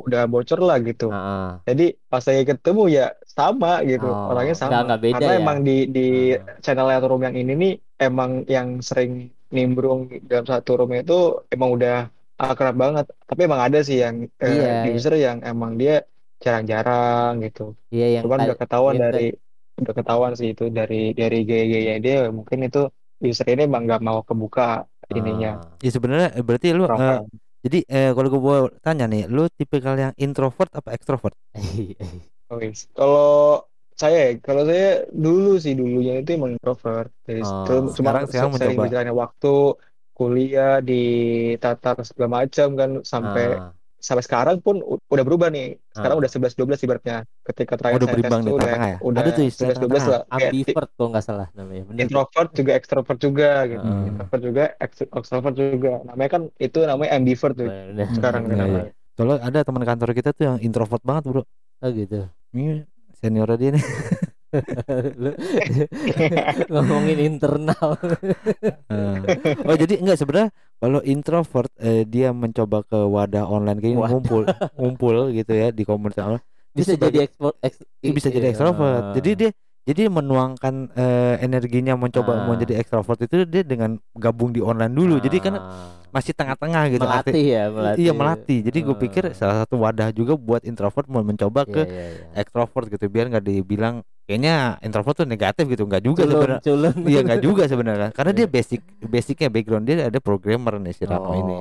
[0.04, 1.04] udah bocor lah gitu.
[1.08, 3.02] Nah, Jadi pas lagi ketemu ya
[3.36, 4.84] sama gitu, Oh, orangnya sama.
[5.02, 5.40] beda Karena ya?
[5.40, 6.58] emang di di Ah.
[6.64, 7.72] channel atau room yang ini nih
[8.04, 9.12] emang yang sering
[9.56, 10.00] nimbrung
[10.30, 11.12] dalam satu room itu
[11.54, 11.92] emang udah
[12.38, 13.06] akrab banget.
[13.26, 16.06] Tapi emang ada sih yang eh, Iya, user yang emang dia
[16.38, 17.74] jarang-jarang gitu.
[17.90, 19.26] iya yang Cuman udah ketahuan yang dari
[19.78, 22.86] udah ketahuan sih itu dari dari gaya-gaya dia mungkin itu
[23.18, 25.58] user ini emang nggak mau kebuka ininya.
[25.58, 25.82] Ah.
[25.82, 27.26] Ya sebenarnya eh, berarti lu eh, profile.
[27.58, 31.34] jadi eh, kalau gue mau tanya nih, lu tipikal yang introvert apa ekstrovert?
[32.54, 32.86] Wis.
[32.98, 33.66] Kalau
[33.98, 37.10] saya, kalau saya dulu sih dulunya itu emang introvert.
[37.26, 37.66] Jadi Oh.
[37.66, 38.82] cuma Sekarang- sekarang mencoba.
[38.86, 39.52] berjalannya waktu
[40.18, 41.02] kuliah di
[41.56, 43.70] tatar segala macam kan sampai Ah.
[43.96, 45.78] sampai sekarang pun udah berubah nih.
[45.90, 46.20] Sekarang Ah.
[46.20, 47.16] udah 11 12 ibaratnya.
[47.40, 48.96] Ketika terakhir Udah saya tes tuh udah ya?
[49.00, 50.20] udah Ada tuh istilah 11 12 lah.
[50.28, 53.82] Ambivert kalau nggak salah namanya bener introvert juga extrovert juga gitu.
[53.84, 54.02] Ah.
[54.04, 55.92] Introvert juga ex- extrovert juga.
[56.04, 58.06] Namanya kan itu namanya ambivert tuh Bener.
[58.12, 58.62] sekarang Iya, kan iya.
[58.64, 58.90] namanya.
[59.14, 61.42] Soalnya ada teman kantor kita tuh yang introvert banget, Bro.
[61.78, 63.82] oh gitu Ini senior dia nih.
[66.70, 67.96] Ngomongin internal.
[68.88, 69.16] Eh,
[69.62, 74.10] oh jadi enggak sebenarnya kalau introvert eh, dia mencoba ke wadah online kayak Wadah.
[74.10, 74.42] ngumpul
[74.74, 79.02] ngumpul gitu ya di komunitas online Bisa sebagai- jadi ekspor eks, bisa jadi ekstrovert.
[79.16, 79.50] Jadi dia
[79.88, 82.44] jadi menuangkan eh, energinya mencoba Ah.
[82.44, 85.16] mau jadi ekstrovert itu dia dengan gabung di online dulu.
[85.16, 85.56] Jadi kan
[86.08, 87.02] masih tengah-tengah gitu.
[87.02, 88.00] Arti- melatih ya, melatih.
[88.04, 88.58] Iya melatih.
[88.60, 89.32] Jadi gue pikir Ah.
[89.32, 92.36] salah satu wadah juga buat introvert mau mencoba Iya, ke iya, iya.
[92.36, 93.94] ekstrovert gitu biar nggak dibilang
[94.28, 96.60] kayaknya introvert tuh negatif gitu nggak juga sebenarnya.
[97.02, 98.52] Iya nggak juga sebenarnya karena dia Iya.
[98.52, 101.56] basic basicnya background dia ada programmer nih si Rano ini.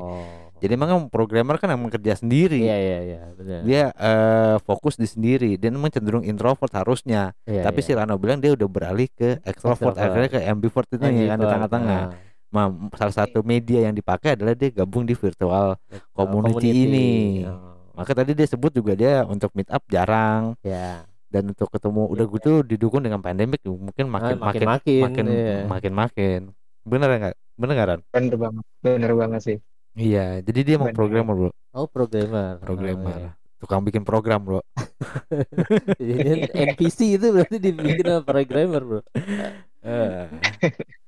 [0.58, 2.58] Jadi emang programmer kan emang kerja sendiri.
[2.58, 3.60] Iya, iya, iya, benar.
[3.62, 7.38] Dia eh, fokus di sendiri dan emang cenderung introvert harusnya.
[7.46, 7.86] Iya, Tapi iya.
[7.86, 10.02] si Rano bilang dia udah beralih ke extrovert, Extrovert.
[10.02, 12.02] akhirnya ke ambivert itu nih kan di Ambivert, tengah-tengah.
[12.50, 12.90] nah.
[12.94, 15.78] Salah satu media yang dipakai adalah dia gabung di virtual.
[15.78, 17.10] Oh, Community ini.
[17.46, 21.06] Oh, Maka tadi dia sebut juga dia untuk meet up jarang ya.
[21.28, 22.34] dan untuk ketemu udah Iya.
[22.40, 25.58] gitu didukung dengan pandemik mungkin makin Ah, makin makin makin iya.
[25.66, 26.40] makin makin.
[26.82, 27.36] Bener nggak?
[27.58, 28.02] Bener nggak Ran?
[28.10, 29.58] bener banget bener banget sih
[29.98, 30.98] Iya, jadi dia mau Bener.
[30.98, 32.62] programmer bro, Oh, programmer.
[32.62, 34.62] programmer, tukang bikin program bro.
[34.62, 34.64] Oh,
[35.98, 36.16] iya.
[36.22, 39.02] Jadi NPC itu berarti dibikin sama programmer, Bro.
[39.82, 40.26] Eh,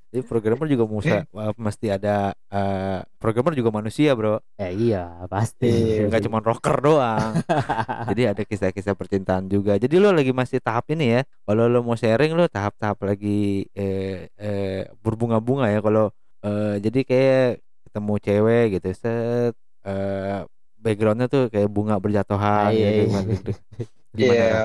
[0.10, 1.22] Jadi programmer juga musa,
[1.54, 5.70] mesti ada eh, programmer juga manusia bro, Ya iya, pasti.
[5.70, 6.10] Iya.
[6.10, 7.38] nggak cuma rocker doang.
[8.10, 9.78] Jadi ada kisah-kisah percintaan juga.
[9.78, 11.22] Jadi lo lagi masih tahap ini ya.
[11.46, 15.78] Kalau lo mau sharing lo tahap-tahap lagi eh, eh, berbunga-bunga ya.
[15.78, 16.10] Kalau
[16.42, 17.46] eh, jadi kayak
[17.90, 19.54] ketemu cewek gitu, set
[19.88, 20.46] eh,
[20.84, 23.02] backgroundnya tuh kayak bunga berjatuhan iya, gitu.
[23.02, 23.06] iya.
[23.10, 23.52] Gimana, gitu.
[24.22, 24.64] Iya, Ran?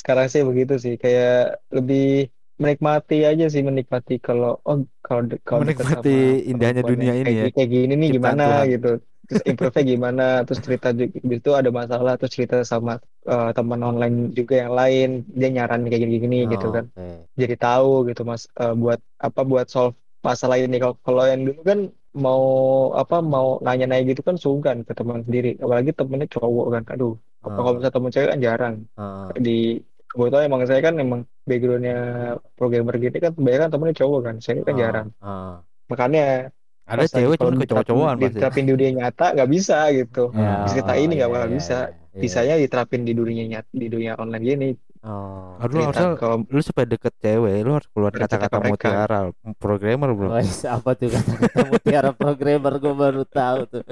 [0.00, 1.30] sekarang sih begitu sih, kayak
[1.76, 2.00] lebih
[2.62, 7.54] menikmati aja sih, menikmati kalau oh kalau kalau Menikmati sama indahnya dunia ini kayak, ya.
[7.56, 8.72] kayak gini nih Ciptaan gimana Tuhan.
[8.74, 8.88] gitu,
[9.26, 10.88] terus improve-nya gimana, terus cerita
[11.38, 12.92] itu ada masalah, terus cerita sama
[13.32, 15.08] eh, teman online juga yang lain,
[15.38, 17.08] dia nyaranin kayak gini-gini gitu Oh, kan, oke.
[17.40, 19.94] jadi tahu gitu mas, eh, buat apa buat solve
[20.28, 21.78] masalah ini kalau kalau yang dulu kan
[22.14, 22.42] mau
[22.94, 27.52] apa mau nanya-nanya gitu kan sungkan ke teman sendiri, apalagi temennya cowok kan, aduh, Ah,
[27.60, 29.28] kalau misalnya temen cewek kan jarang ah.
[29.36, 29.76] di
[30.08, 31.96] kebetulan emang saya kan emang backgroundnya
[32.56, 35.54] programmer gitu kan kebanyakan temennya cowok kan saya kan Ah, jarang ah.
[35.90, 36.24] makanya
[36.88, 38.28] Ada cewek kalau cuman diterapin- kecowok-cowokan pasti.
[38.32, 40.64] diterapin di dunia nyata nggak bisa gitu Ah.
[40.64, 42.20] cerita ini nggak iya, bakal iya, bisa iya, iya.
[42.24, 44.68] bisanya diterapin di dunia nyata di dunia online gini
[45.04, 45.60] Oh.
[45.60, 49.20] Aduh, cerita harusnya kalau lu supaya deket cewek lu harus keluar Harus kata-kata mutiara
[49.54, 53.84] programmer bro Wais, apa tuh kata-kata mutiara programmer gue baru tahu tuh.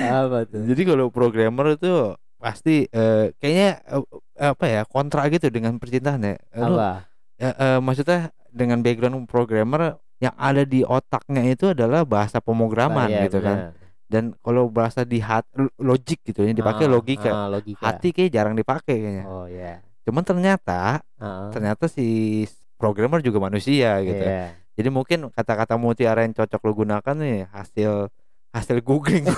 [0.00, 0.64] Apa tuh?
[0.64, 1.92] jadi kalau programmer itu
[2.40, 4.04] pasti eh, kayaknya eh,
[4.40, 7.12] apa ya kontra gitu dengan percintaan ya Eh, lu, Apa?
[7.36, 13.12] ya, eh, maksudnya dengan background programmer yang ada di otaknya itu adalah bahasa pemrograman Nah,
[13.12, 13.72] iya, gitu kan benar.
[14.06, 15.44] dan kalau bahasa di hat
[15.76, 17.84] logik gitu yang dipakai Ah, logika ah, logika.
[17.84, 19.84] hati kayak jarang dipakai kayaknya Oh ya.
[20.04, 22.44] Cuman ternyata Ah, ternyata si
[22.76, 24.52] programmer juga manusia gitu iya.
[24.74, 28.10] Jadi mungkin kata-kata mutiara yang cocok lo gunakan nih hasil
[28.50, 29.22] hasil googling.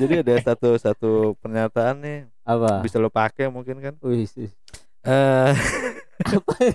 [0.00, 2.84] Jadi ada satu satu pernyataan nih Apa?
[2.84, 3.94] bisa lo pakai mungkin kan.
[4.04, 4.28] Wih.
[5.08, 5.52] Eh
[6.36, 6.52] apa?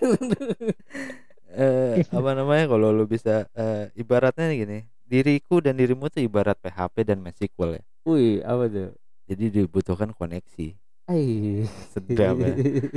[1.53, 6.95] eh, apa namanya kalau lo bisa eh, ibaratnya gini, diriku dan dirimu tuh ibarat PHP
[7.05, 7.83] dan MySQL ya.
[8.09, 8.89] Wih, apa tuh?
[9.29, 10.73] Jadi dibutuhkan koneksi.
[11.03, 11.67] Ai.
[11.91, 12.53] Sedap ya.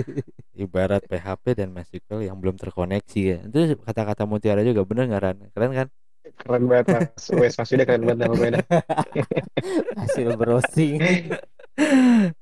[0.64, 3.36] Ibarat PHP dan MySQL yang belum terkoneksi ya.
[3.42, 5.38] Itu kata-kata mutiara juga bener nggak Ran?
[5.52, 5.88] Keren kan?
[6.26, 8.64] keren banget mas wes mas Yuda keren banget nama gue dah.
[9.98, 10.98] Hasil browsing.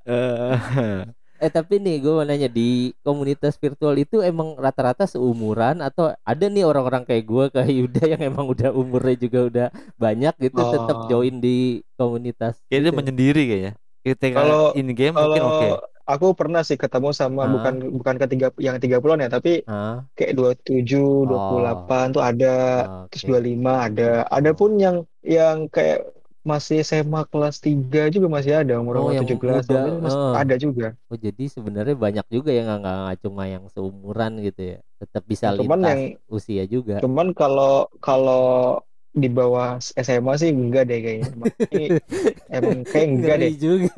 [0.07, 1.03] Eh,
[1.37, 6.47] Eh tapi nih gue mau nanya di komunitas virtual itu emang rata-rata seumuran atau ada
[6.47, 9.67] nih orang-orang kayak gue kayak Yuda yang emang udah umurnya juga udah
[9.99, 11.09] banyak gitu tetap Oh.
[11.11, 12.63] join di komunitas.
[12.71, 12.99] Kayaknya dia gitu.
[13.03, 13.73] menyendiri kayaknya.
[14.05, 15.69] Ketika Kalau- in game mungkin kalau oke.
[16.05, 17.49] aku pernah sih ketemu sama Ah.
[17.49, 23.09] bukan bukan ketiga yang 30-an ya tapi Ah, kayak 27, 28 tuh ada oke.
[23.11, 26.05] terus 25 ada ada pun yang yang kayak
[26.45, 30.35] masih SMA kelas 3 juga masih ada umur Oh, yang 17 muda, tahun masih eh.
[30.37, 34.79] ada juga Oh jadi sebenarnya banyak juga yang nggak nggak cuma yang seumuran gitu ya,
[35.01, 37.01] tetap bisa Cuman lintas yang usia juga.
[37.01, 38.77] cuman kalau kalau
[39.15, 41.87] di bawah SMA sih enggak deh kayaknya Emang, ini
[42.51, 43.95] emang kayak enggak Ngeri deh juga.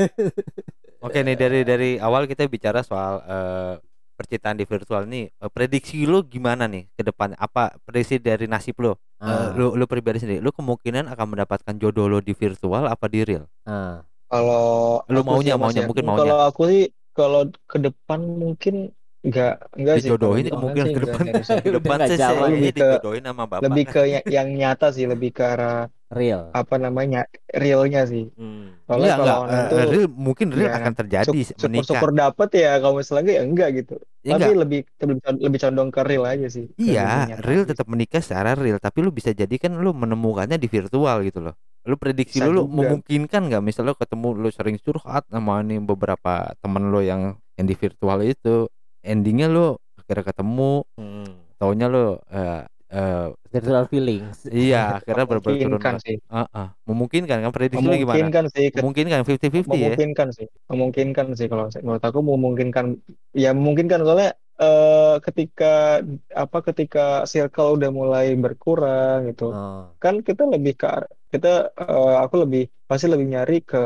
[1.05, 3.75] Oke nih dari dari awal kita bicara soal eh,
[4.17, 5.29] percintaan di virtual nih.
[5.31, 7.37] Eh, prediksi lu gimana nih ke depan?
[7.37, 8.93] Apa prediksi dari nasib lu?
[9.27, 13.07] Eh, Ah, lu lu pribadi sendiri, lu kemungkinan akan mendapatkan jodoh lo di virtual apa
[13.09, 13.45] di real?
[13.65, 14.05] ah.
[14.27, 16.21] kalau Lu maunya, maunya, ya, mungkin maunya.
[16.27, 16.83] kalau aku sih
[17.17, 17.41] kalau
[17.71, 18.75] ke depan mungkin
[19.27, 21.25] enggak enggak sih kalau Dijodohin kemungkinan ke depan.
[21.59, 23.63] Ke depan saya Lebih ke- dijodohin sama bapak.
[23.67, 28.31] lebih ke yang, yang nyata sih lebih ke arah real apa namanya realnya sih.
[28.39, 28.79] Hmm.
[28.87, 31.89] Soalnya Iya kalau enggak online eh, real mungkin real ya akan terjadi syukur menikah.
[31.91, 33.95] syukur dapet ya kalau misalnya enggak ya enggak gitu.
[34.23, 34.61] Ya Tapi enggak.
[34.63, 34.81] lebih
[35.43, 36.65] lebih condong ke real aja sih.
[36.77, 37.71] Iya, real nyata.
[37.75, 41.55] tetap menikah secara real, tapi lu bisa jadi kan lu menemukannya di virtual gitu loh.
[41.83, 45.79] Lu prediksi Bisa lu, lu memungkinkan nggak misalnya lu ketemu lu sering curhat sama nih
[45.81, 48.67] beberapa temen lu yang yang di virtual itu,
[49.07, 49.67] endingnya lu
[50.01, 51.27] akhirnya ketemu, Hmm.
[51.59, 56.17] taunya lu eh eh, virtual feelings iya akhirnya berturun Memungkinkan sih.
[56.23, 58.15] Heeh, memungkinkan kan prediksi lu gimana?
[58.15, 58.67] Memungkinkan sih.
[58.79, 59.75] Memungkinkan 50-50 ya?
[59.91, 62.87] memungkinkan sih memungkinkan sih kalau saya- menurut aku memungkinkan
[63.35, 66.01] ya memungkinkan soalnya eh, ketika
[66.33, 69.91] apa ketika circle udah mulai berkurang gitu oh.
[69.99, 70.89] kan kita lebih ke
[71.33, 73.81] kita eh, aku lebih pasti lebih nyari ke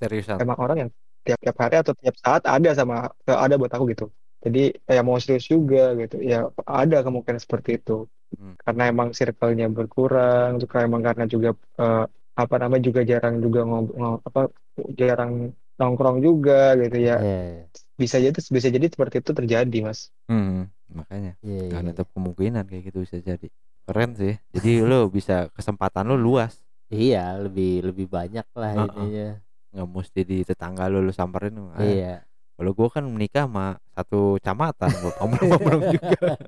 [0.00, 0.38] Seriusan.
[0.38, 0.90] emang orang yang
[1.24, 4.04] tiap tiap hari atau tiap saat ada sama ada buat aku gitu
[4.44, 6.36] jadi kayak mau serius juga gitu ya
[6.80, 7.92] ada kemungkinan seperti itu
[8.34, 8.54] Hmm.
[8.66, 11.48] karena emang circle-nya berkurang juga emang karena juga
[11.82, 12.02] eh,
[12.42, 14.40] apa namanya juga jarang juga ngob ngo- apa
[15.00, 15.32] jarang
[15.78, 17.70] nongkrong juga gitu ya Iya,
[18.02, 21.86] bisa jadi bisa jadi seperti itu terjadi mas Hmm, makanya iya, nggak iya.
[21.92, 23.46] nutup kemungkinan kayak gitu bisa jadi.
[23.84, 24.34] Keren sih.
[24.56, 26.52] Jadi lu bisa kesempatan lu luas.
[26.88, 28.88] Iya, lebih lebih banyak lah Heeh.
[28.88, 29.26] ininya.
[29.74, 31.64] nggak mesti di tetangga lu lu samperin lu.
[31.76, 32.12] Eh, Iya.
[32.54, 36.38] Kalau gua kan menikah sama satu camatan gua pamrong juga.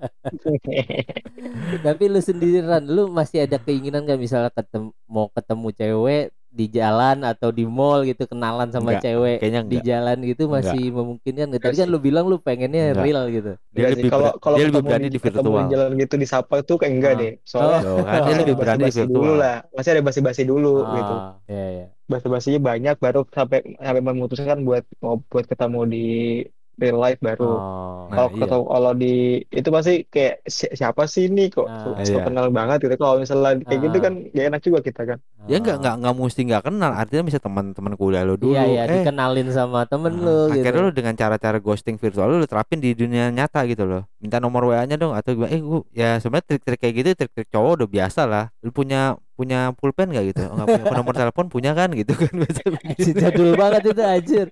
[1.86, 6.24] Tapi lu sendirian, lu masih ada keinginan gak misalnya ketemu mau ketemu cewek
[6.58, 10.42] di jalan atau di mall gitu kenalan sama Enggak, cewek kayaknya di enggak jalan gitu
[10.56, 11.62] masih memungkinkan nggak?
[11.64, 13.04] Tadi Enggak kan lu bilang lu pengennya Enggak.
[13.04, 13.50] real gitu.
[13.76, 16.76] dia Enggak lebih kalau kalau dia lebih ketemu berani di virtual jalan gitu disapa tuh
[16.80, 17.18] kayak enggak Ah.
[17.20, 20.02] deh soalnya Tuh, kan dia lebih ada berani di basa-basi dulu virtual lah masih ada
[20.08, 21.84] basi-basi dulu gitu Oh, iya iya.
[22.12, 25.98] basa-basinya banyak baru sampai sampai memutuskan buat mau buat ketemu di
[26.76, 28.06] real life baru Oh.
[28.06, 28.38] Nah, kalau iya.
[28.38, 29.14] ketemu kalau di
[29.50, 31.82] itu pasti kayak si- siapa sih ini kok Ah.
[31.82, 32.24] so, so Iya.
[32.24, 34.02] kenal banget gitu kalau misalnya kayak gitu Ah.
[34.06, 35.80] kan gak enak juga kita kan ya nggak Oh.
[35.82, 39.48] nggak nggak mesti nggak kenal artinya bisa teman-teman kuliah lu dulu Iya iya eh dikenalin
[39.50, 40.62] sama temen Nah, lu gitu.
[40.62, 44.38] akhirnya lu dengan cara-cara ghosting virtual lu, lu terapin di dunia nyata gitu loh minta
[44.38, 47.72] nomor wa nya dong atau gimana eh gua ya sebenarnya trik-trik kayak gitu trik-trik cowok
[47.76, 51.70] udah biasa lah lu punya punya pulpen gak gitu oh, nggak punya nomor telepon punya
[51.72, 52.62] kan gitu kan biasa
[53.22, 54.46] jadul banget itu anjir.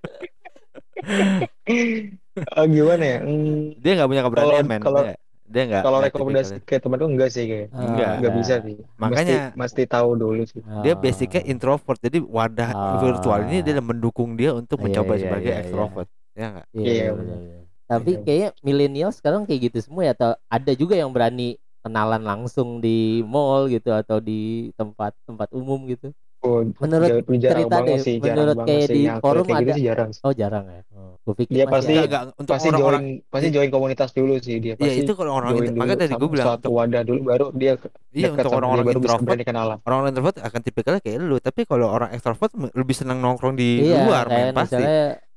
[1.64, 2.10] Eh,
[2.74, 6.52] gimana ya Hmm, dia nggak punya keberanian Kalau- men kalau- dia, dia nggak kalau rekomendasi
[6.62, 8.12] kayak temen tuh enggak sih kayak Ah, Enggak.
[8.18, 10.98] nggak bisa sih Makanya- mesti mesti tahu dulu sih dia Oh.
[10.98, 12.98] basicnya introvert jadi wadah Ah.
[12.98, 15.62] virtual ini dia mendukung dia untuk Iya, mencoba iya, sebagai iya, iya.
[15.62, 17.62] extrovert ya nggak Iya, Iya, benar, benar.
[17.84, 18.20] Tapi Iya.
[18.24, 22.96] kayaknya milenial sekarang kayak gitu semua ya atau ada juga yang berani kenalan langsung di
[23.22, 26.08] mall gitu atau di tempat tempat umum gitu.
[26.44, 28.92] Oh, Menurut cerita deh, sih, menurut kayak sih.
[28.92, 30.20] di Yang forum kayak gitu ada- sih jarang sih.
[30.20, 30.80] Oh jarang ya.
[30.92, 34.56] Oh, gue pikir Dia pasti- nggak, untuk pasti orang-orang join pasti join komunitas dulu sih
[34.58, 37.46] dia ya pasti itu kalau orang dulu makanya tadi gue bilang untuk wadah dulu baru
[37.50, 37.72] dia
[38.10, 42.52] iya untuk orang-orang introvert kenalan orang introvert akan tipikalnya kayak lu tapi kalau orang extrovert
[42.70, 44.84] lebih senang nongkrong di Iya, luar kayak men pasti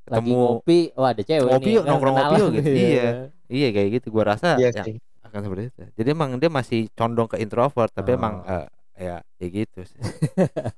[0.03, 2.69] Ketemu- ngopi, oh ada cewek nih, yuk, kan nongkrong yuk gitu.
[2.91, 3.07] Iya.
[3.47, 6.91] iya kayak gitu gua rasa iya ya, sih akan seperti itu jadi emang dia masih
[6.91, 8.17] condong ke introvert tapi Oh.
[8.17, 8.67] emang eh,
[8.97, 9.99] ya kayak gitu sih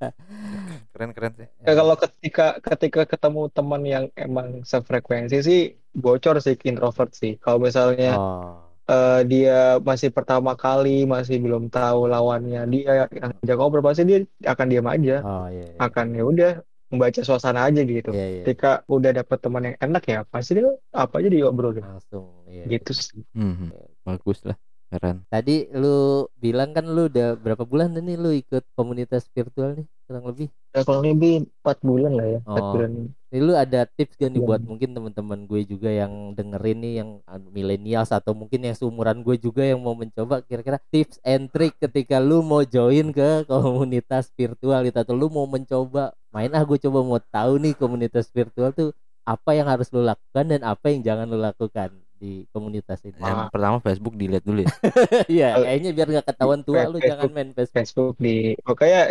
[0.92, 5.62] keren keren sih Ya, kalau ketika ketika ketemu teman yang emang sefrekuensi sih
[5.92, 8.60] bocor sih introvert sih kalau misalnya Oh.
[8.86, 14.20] eh, dia masih pertama kali masih belum tahu lawannya dia yang ajak ngobrol pasti dia
[14.44, 15.66] akan diam aja Oh iya.
[15.66, 15.78] iya.
[15.80, 16.52] akan ya udah
[16.90, 18.44] membaca suasana aja gitu Iya, iya.
[18.44, 22.44] ketika udah dapet teman yang enak ya pasti dia apa aja diobrolin Langsung.
[22.50, 22.66] Iya.
[22.68, 23.70] gitu sih Mhm.
[24.02, 24.58] bagus lah
[24.90, 25.98] keren Tadi lu
[26.36, 30.50] bilang kan lu udah berapa bulan nih lu ikut komunitas virtual nih kurang lebih.
[30.74, 32.72] ya kalau lebih empat bulan lah ya empat Oh.
[32.74, 32.92] bulan
[33.30, 34.48] Ini lu ada tips gak nih Iya.
[34.50, 37.10] buat mungkin teman-teman gue juga yang dengerin nih yang
[37.54, 42.18] milenials atau mungkin yang seumuran gue juga yang mau mencoba kira-kira tips and trick ketika
[42.18, 47.00] lu mau join ke komunitas virtual gitu atau lu mau mencoba main ah gue coba
[47.06, 48.90] mau tahu nih komunitas virtual tuh
[49.26, 53.16] apa yang harus lu lakukan dan apa yang jangan lu lakukan di komunitas ini.
[53.18, 53.50] yang Ah.
[53.50, 54.70] pertama Facebook dilihat dulu ya
[55.32, 57.74] Iya, kayaknya biar nggak ketahuan tua lu Facebook- jangan main Facebook.
[57.74, 59.02] Facebook di pokoknya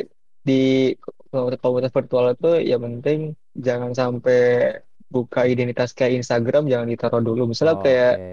[0.40, 0.62] di
[1.58, 3.18] komunitas virtual itu ya penting
[3.54, 4.40] jangan sampai
[5.06, 8.32] buka identitas kayak Instagram jangan ditaruh dulu misalnya Oh, kayak oke.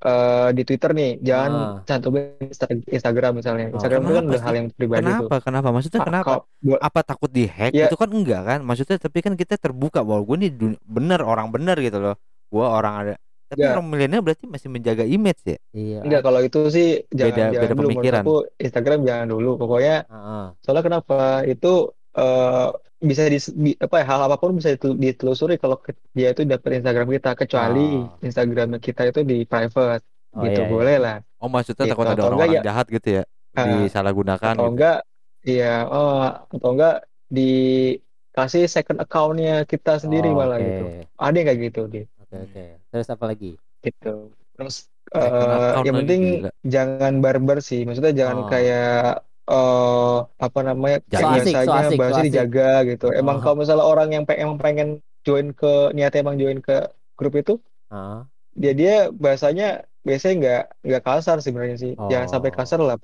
[0.00, 1.74] eh, di Twitter nih jangan Ah.
[1.84, 5.34] cantumin Insta- Instagram misalnya Oh, Instagram itu kan kenapa udah hal yang pribadi tuh kenapa
[5.40, 7.86] kenapa maksudnya Ah, kenapa kalau buat- apa takut dihack Ya.
[7.86, 11.48] itu kan enggak kan maksudnya tapi kan kita terbuka bahwa gue nih dun- bener orang
[11.48, 12.14] bener gitu loh
[12.48, 13.14] gue orang ada
[13.48, 13.72] tapi Ya.
[13.72, 15.98] orang milenial berarti masih menjaga image ya Iya.
[16.04, 18.22] enggak kalau itu sih jangan Beda- jangan beda dulu menurut pemikiran.
[18.22, 20.44] aku Instagram jangan dulu pokoknya Heeh.
[20.60, 21.72] soalnya kenapa itu
[22.14, 22.68] eh,
[22.98, 25.78] bisa di, di- apa ya hal apa pun bisa ditel- ditelusuri kalau
[26.10, 28.18] dia itu dapat Instagram kita kecuali Oh.
[28.20, 30.70] Instagram kita itu di private Oh, gitu iya, iya.
[30.70, 33.24] boleh lah oh maksudnya Gitu, takut ada orang-orang enggak jahat gitu ya
[33.54, 34.98] Ah, disalahgunakan atau gitu enggak
[35.42, 36.20] iya oh
[36.52, 36.96] atau enggak
[37.30, 40.66] dikasih second accountnya kita sendiri Oh, malah oke.
[40.66, 40.84] gitu
[41.16, 42.64] ada yang kayak gitu dia Oke, oke.
[42.92, 43.50] Terus apa lagi?
[43.78, 46.50] gitu terus eh, account yang penting gila.
[46.66, 48.48] jangan barbar sih maksudnya jangan Oh.
[48.50, 50.16] kayak eh
[50.46, 52.28] apa namanya So kayak asik, so biasanya so bahasnya asik.
[52.34, 53.42] dijaga gitu emang Oh.
[53.46, 54.88] kalau misalnya orang yang pe- emang pengen
[55.22, 56.74] join ke niatnya emang join ke
[57.14, 57.52] grup itu
[57.88, 62.56] Ah, dia dia bahasanya biasanya nggak nggak kasar sebenarnya sih jangan sampai Oh.
[62.58, 62.96] kasar lah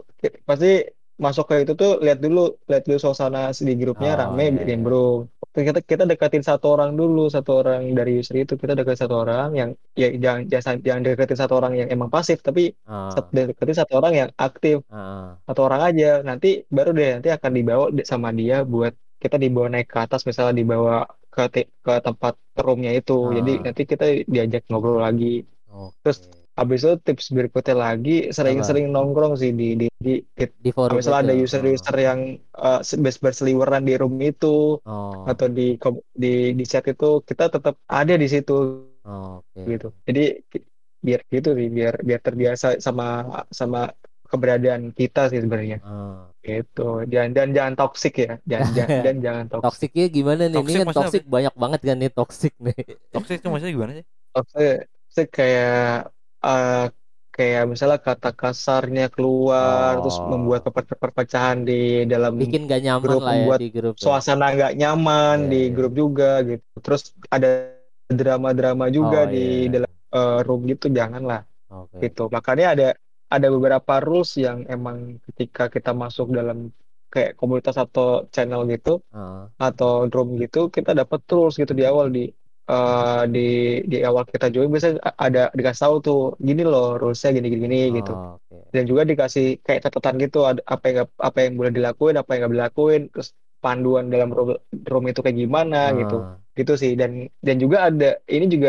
[0.42, 0.68] pasti
[1.14, 2.40] masuk ke itu tuh lihat dulu
[2.70, 4.64] lihat dulu suasana di grupnya Oh, rame iya, iya.
[4.66, 9.14] nimbrung kita kita deketin satu orang dulu satu orang dari user itu kita deketin satu
[9.22, 12.74] orang yang ya jangan jangan jangan deketin satu orang yang emang pasif tapi
[13.14, 14.76] sat- deketin satu orang yang aktif.
[14.90, 16.06] Ah, satu orang aja.
[16.28, 18.92] Nanti baru deh nanti akan dibawa di- sama dia buat
[19.22, 23.12] kita dibawa naik ke atas misalnya dibawa ke te- ke tempat roomnya itu.
[23.38, 23.62] Jadi Ah.
[23.70, 24.04] nanti kita
[24.34, 25.46] diajak ngobrol lagi.
[25.70, 25.94] Oke.
[26.02, 26.18] Terus
[26.54, 31.30] Habis itu tips berikutnya lagi sering-sering nongkrong sih di di di, di di forum misalnya
[31.30, 32.20] ada user-user yang
[32.54, 35.74] uh, bers- berseliweran di room itu Oh, atau di
[36.14, 39.60] di di chat itu kita tetap ada di situ oh, oke.
[39.66, 39.88] gitu.
[40.06, 40.24] Jadi
[41.04, 43.06] biar gitu sih biar biar terbiasa sama
[43.50, 43.90] sama
[44.24, 46.30] keberadaan kita sih sebenarnya Ah.
[46.38, 47.02] gitu.
[47.10, 48.32] Dan dan jangan toksik ya.
[48.46, 49.66] Jangan jangan dan jangan toksik.
[49.66, 50.54] Toksiknya gimana nih?
[50.54, 52.78] Ini Toxic kan maksudnya toksik banyak banget kan nih toksik nih.
[53.10, 54.04] Toxic itu maksudnya gimana sih?
[54.30, 54.78] Toksik
[55.10, 56.13] toksik kayak
[56.44, 56.86] eh,
[57.34, 60.30] kayak misalnya kata kasarnya keluar terus Oh.
[60.30, 63.94] membuat per- perpecahan di dalam Bikin gak nyaman grup lah ya membuat di grup.
[63.98, 64.02] ya.
[64.06, 65.72] suasana nggak nyaman Iya, di iya.
[65.74, 66.66] grup juga gitu.
[66.78, 67.48] Terus ada
[68.06, 69.70] drama-drama juga Oh, di iya.
[69.80, 71.42] dalam eh, room gitu janganlah
[71.72, 71.98] Oke.
[72.06, 72.30] gitu.
[72.30, 72.88] Makanya ada
[73.26, 76.70] ada beberapa rules yang emang ketika kita masuk dalam
[77.10, 82.10] kayak komunitas atau channel gitu Ah, atau room gitu kita dapat rules gitu di awal
[82.10, 82.30] di
[82.70, 83.40] eh, di
[83.90, 87.76] di awal kita join biasanya ada dikasih tahu tuh gini loh rulesnya gini gini, gini
[87.98, 88.56] gitu oh, oke.
[88.74, 90.98] dan juga dikasih kayak catatan gitu ada apa yang
[91.28, 93.28] apa yang boleh dilakuin apa yang nggak boleh dilakuin terus
[93.64, 94.48] panduan dalam room,
[94.90, 97.10] room itu kayak gimana gitu Ah, gitu sih dan
[97.46, 98.68] dan juga ada ini juga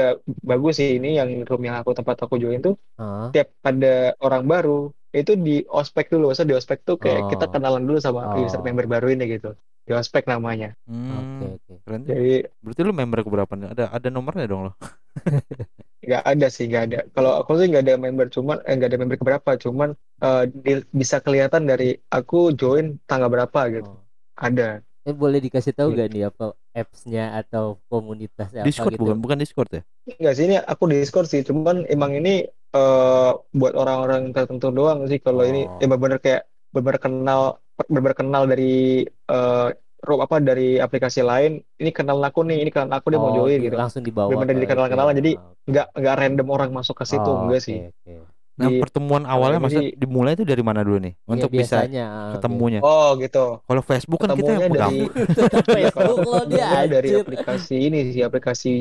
[0.49, 3.87] bagus sih ini yang room yang aku tempat aku join tuh ah, tiap ada
[4.25, 4.71] orang baru
[5.15, 7.29] itu di ospek dulu maksudnya di ospek tuh kayak Oh.
[7.31, 8.39] kita kenalan dulu sama Oh.
[8.43, 9.47] user member baru ini gitu
[9.85, 11.73] di ospek namanya Oke, Hmm, oke.
[11.85, 12.09] keren tuh.
[12.11, 12.33] jadi
[12.63, 13.67] Berarti lu member keberapa nih?
[13.73, 14.71] Ada ada nomornya dong lo?
[16.05, 18.99] nggak ada sih nggak ada kalau aku sih nggak ada member cuman eh nggak ada
[19.01, 19.89] member keberapa cuman
[20.21, 24.01] eh, di- bisa kelihatan dari aku join tanggal berapa gitu Oh.
[24.37, 25.97] ada Eh boleh dikasih tahu Iya.
[26.01, 29.01] gak nih apa apps-nya atau komunitasnya apa Discord gitu?
[29.05, 29.81] bukan bukan Discord ya?
[30.17, 32.41] Enggak sih ini aku di Discord sih, cuman emang ini
[32.73, 35.77] eh buat orang-orang tertentu doang sih kalau ini Oh.
[35.77, 36.41] ya benar-benar kayak
[36.73, 37.41] benar kenal
[37.85, 39.69] benar kenal dari eh
[40.05, 41.57] room apa dari aplikasi lain.
[41.75, 43.75] Ini kenal aku nih, ini kenal aku dia mau Oh, join di- gitu.
[43.75, 45.19] Langsung dibawa Bener-bener ke dikenalan-kenalan, itu ya.
[45.19, 45.53] jadi Oke.
[45.65, 47.79] Enggak enggak random orang masuk ke situ, Oh, enggak oke, sih.
[47.89, 48.13] oke.
[48.55, 51.13] Nah, Di- pertemuan awalnya maksudnya di- dimulai itu dari mana dulu nih?
[51.25, 52.79] Untuk Ya, bisa biasanya, ah, ketemunya.
[52.79, 53.45] Oh, gitu.
[53.59, 54.93] Kalau Facebook kan kita Ketemunya pegang.
[54.93, 55.65] dari biasa.
[55.75, 58.71] Facebook lo dia ketemunya dari aplikasi ini sih, aplikasi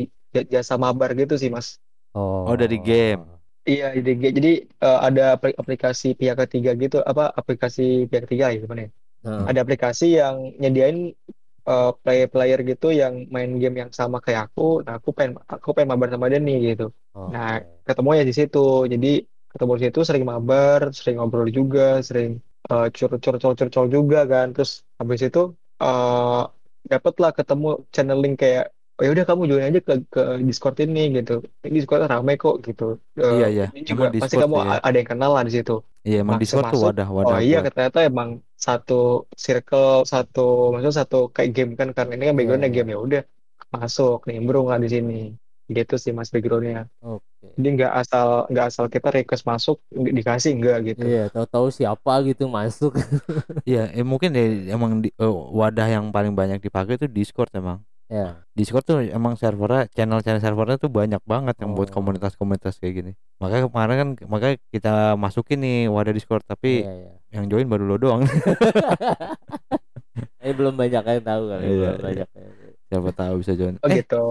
[0.47, 1.81] jasa mabar gitu sih, Mas.
[2.13, 2.47] Oh.
[2.47, 3.34] Oh, dari game.
[3.71, 4.49] Iya, jadi jadi
[4.85, 8.91] eh, ada apli- aplikasi pihak ketiga gitu, apa aplikasi pihak ketiga ya gimana ya?
[9.25, 10.97] Nah, ada aplikasi yang nyediain
[11.71, 14.63] uh, player-player gitu yang main game yang sama kayak aku.
[14.87, 16.85] Nah, aku pengen aku pengen mabar sama dia nih gitu.
[17.15, 17.35] oke.
[17.35, 17.49] Nah,
[17.89, 18.59] ketemu ya di situ.
[18.93, 19.09] Jadi
[19.53, 22.31] ketemu di situ sering mabar, sering ngobrol juga, sering
[22.73, 24.47] uh, curcol-curcol juga kan.
[24.55, 25.41] Terus habis itu
[25.85, 26.43] uh,
[26.93, 31.33] dapatlah ketemu channeling kayak oh yaudah kamu join aja ke ke Discord ini gitu.
[31.67, 32.85] Ini Discord rame kok gitu.
[33.19, 33.67] Uh, Iya, iya.
[33.75, 34.77] Ini juga Emang pasti Discord kamu ya.
[34.81, 35.75] ada yang kenal lah di situ.
[36.05, 36.89] Iya, emang Langsung Discord tuh masuk.
[36.93, 37.39] wadah Oh wadah.
[37.41, 38.95] iya, ternyata emang satu
[39.35, 40.41] circle, satu
[40.73, 42.77] maksudnya satu kayak game kan karena ini kan Iya, backgroundnya iya.
[42.77, 43.23] game ya udah
[43.73, 45.21] masuk nimbrung lah di sini.
[45.65, 46.85] Gitu sih mas backgroundnya.
[47.01, 47.25] Oke.
[47.57, 51.05] Jadi nggak asal nggak asal kita request masuk di- dikasih enggak gitu.
[51.05, 52.93] Iya, tahu-tahu siapa gitu masuk.
[53.69, 57.81] Iya, eh, mungkin deh emang di- eh, wadah yang paling banyak dipakai itu Discord emang.
[58.07, 58.45] Ya.
[58.51, 61.95] Discord tuh emang servernya channel-channel servernya tuh banyak banget yang buat Oh.
[61.95, 63.13] komunitas-komunitas kayak gini.
[63.39, 67.13] Makanya kemarin kan makanya kita masukin nih wadah Discord tapi Iya, iya.
[67.33, 68.23] yang join baru lo doang.
[70.39, 71.99] Eh belum banyak yang tahu kali, Iya, belum iya.
[71.99, 72.29] banyak.
[72.31, 72.53] yang-
[72.85, 73.75] Siapa tahu bisa join.
[73.81, 74.25] Oh Eh, gitu.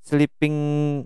[0.00, 0.56] sleeping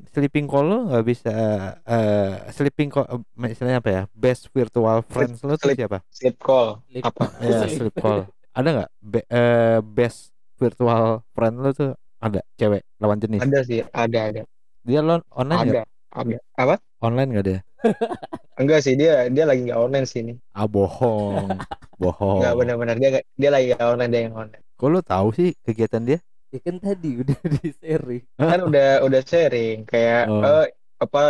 [0.07, 1.35] sleeping call lo nggak bisa
[1.83, 4.03] eh sleeping call eh, istilahnya apa ya?
[4.12, 5.83] Best virtual friends lo tuh sleep.
[5.83, 5.99] siapa?
[6.07, 6.79] Sleep call.
[6.87, 7.03] Sleep.
[7.03, 7.25] Apa?
[7.43, 8.31] Ya, sleep call.
[8.53, 10.31] Ada nggak Be- eh, best
[10.62, 11.04] virtual
[11.34, 11.90] friend lo tuh
[12.22, 13.42] ada cewek lawan jenis?
[13.42, 14.42] Ada sih, ada ada.
[14.86, 15.86] Dia lo online nggak?
[16.14, 16.22] Ada.
[16.22, 16.36] Ada.
[16.54, 16.74] Apa?
[17.02, 17.58] Online nggak dia?
[18.60, 20.34] Enggak sih dia dia lagi nggak online sih ini.
[20.54, 21.50] Ah bohong,
[22.02, 22.38] bohong.
[22.40, 24.64] Nggak benar-benar dia nggak- dia lagi nggak online dia yang online.
[24.78, 26.18] Kok lo tahu sih kegiatan dia?
[26.52, 28.22] Ya kan tadi udah di sharing.
[28.38, 30.42] Kan udah udah sharing kayak Oh.
[30.44, 30.64] eh,
[31.02, 31.20] apa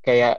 [0.00, 0.34] kayak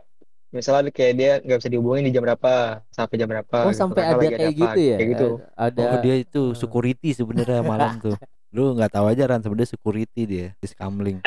[0.52, 2.54] misalnya kayak dia nggak bisa dihubungin di jam berapa
[2.88, 3.80] sampai jam berapa Oh, gitu.
[3.80, 4.96] sampai ada kayak apa, gitu ya?
[4.96, 6.56] kayak gitu Ada Oh dia itu Hmm.
[6.56, 8.16] security sebenarnya malam tuh.
[8.52, 11.24] Lu nggak tahu aja Ran sebenarnya security dia di Skamling.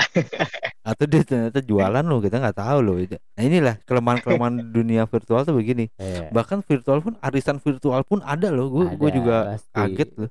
[0.85, 2.97] Atau dia ternyata jualan lo kita nggak tahu loh.
[3.01, 5.89] Nah inilah kelemahan-kelemahan dunia virtual tuh begini.
[5.97, 6.29] Iya.
[6.29, 8.69] Bahkan virtual pun arisan virtual pun ada loh.
[8.69, 9.73] Gue gue Ada, juga pasti.
[9.73, 10.31] kaget loh.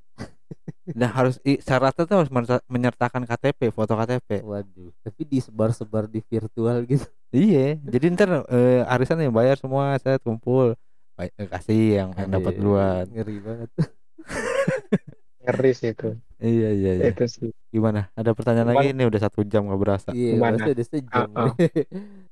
[0.91, 2.32] Nah harus syaratnya tuh harus
[2.68, 4.43] menyertakan KTP, foto KTP.
[4.43, 7.08] Waduh, tapi disebar-sebar di virtual gitu.
[7.34, 10.78] Iya, jadi ntar eh, arisan yang bayar semua saya kumpul.
[11.18, 13.06] Baik, eh, kasih yang, yang dapat duluan.
[13.10, 13.70] Ngeri banget.
[15.43, 17.04] ngeri sih itu Iya iya iya.
[17.12, 18.12] itu sih Gimana?
[18.14, 18.93] Ada pertanyaan Cuman- lagi?
[18.93, 20.10] Ini udah satu jam nggak berasa.
[20.14, 20.56] Iya, Gimana?
[20.62, 21.28] udah sejam.
[21.34, 21.54] Ah, ah.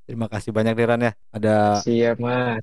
[0.05, 1.11] Terima kasih banyak Diran ya.
[1.34, 2.61] Ada siap mas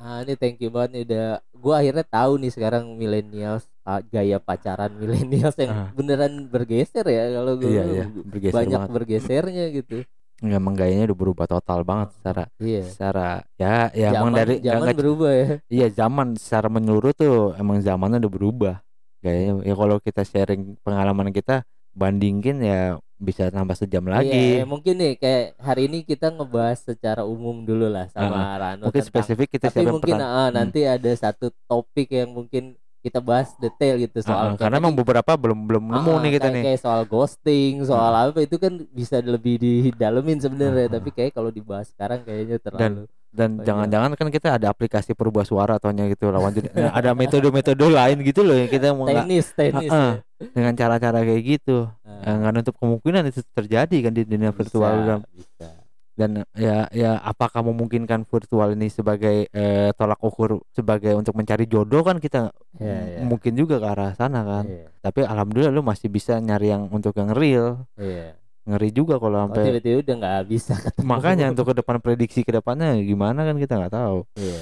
[0.00, 4.40] Ah, ini thank you banget nih udah gua akhirnya tahu nih sekarang millennials ah, gaya
[4.40, 5.88] pacaran millennials yang Ah.
[5.92, 8.90] beneran bergeser ya kalau gua iya iya bergeser banyak banget.
[8.90, 9.96] bergesernya gitu.
[10.40, 12.82] Ya, emang gayanya udah berubah total banget secara Iya.
[12.82, 15.48] secara ya ya emang zaman dari zaman nggak- berubah ya.
[15.68, 18.74] iya zaman secara menyeluruh tuh emang zamannya udah berubah.
[19.20, 21.60] Gayanya ya kalau kita sharing pengalaman kita
[21.92, 24.44] bandingin ya bisa tambah sejam Iya, lagi.
[24.58, 28.96] ya mungkin nih kayak hari ini kita ngebahas secara umum dulu lah sama Rano Mungkin
[28.96, 30.56] tentang spesifik kita tapi mungkin ah, Hmm.
[30.56, 34.92] nanti ada satu topik yang mungkin kita bahas detail gitu soal kayak karena tadi, emang
[34.92, 36.62] beberapa belum belum nemu ah, nih kita kayak, nih.
[36.68, 40.92] kayak soal ghosting, soal apa itu kan bisa lebih didalemin sebenarnya, ah.
[40.96, 43.64] tapi kayak kalau dibahas sekarang kayaknya terlalu Dan banyak.
[43.64, 46.72] jangan-jangan kan kita ada aplikasi perubah suara ataunya gitu lawan jenis.
[46.76, 49.88] Nah, ada metode-metode lain gitu loh yang kita mau tenis, tenis.
[49.88, 50.14] Ah, ah.
[50.40, 51.86] Dengan cara-cara kayak gitu.
[52.00, 55.68] Ah, Eh, nggak nutup kemungkinan itu terjadi kan di dunia virtual bisa, dan, bisa.
[56.12, 62.00] dan ya ya apakah memungkinkan virtual ini sebagai eh, tolak ukur sebagai untuk mencari jodoh
[62.00, 63.20] kan kita m- iya.
[63.20, 67.16] mungkin juga ke arah sana kan Iya, tapi alhamdulillah lu masih bisa nyari yang untuk
[67.16, 68.36] yang real iya.
[68.62, 71.04] ngeri juga kalau Oh, sampai tiba-tiba udah nggak bisa ketemu.
[71.08, 74.60] makanya untuk ke depan prediksi ke depannya gimana kan kita nggak tahu Iya.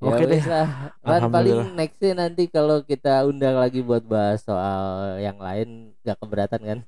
[0.00, 0.40] Oke ya deh.
[0.40, 0.68] wes lah.
[1.00, 4.80] Kan paling nextnya nanti kalau kita undang lagi buat bahas soal
[5.20, 6.78] yang lain gak keberatan kan?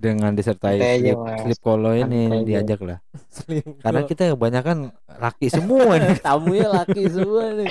[0.00, 2.64] dengan disertai slip, slip kolo ini aja.
[2.64, 2.98] diajak lah
[3.84, 7.68] karena kita kebanyakan laki semua nih tamunya laki semua nih.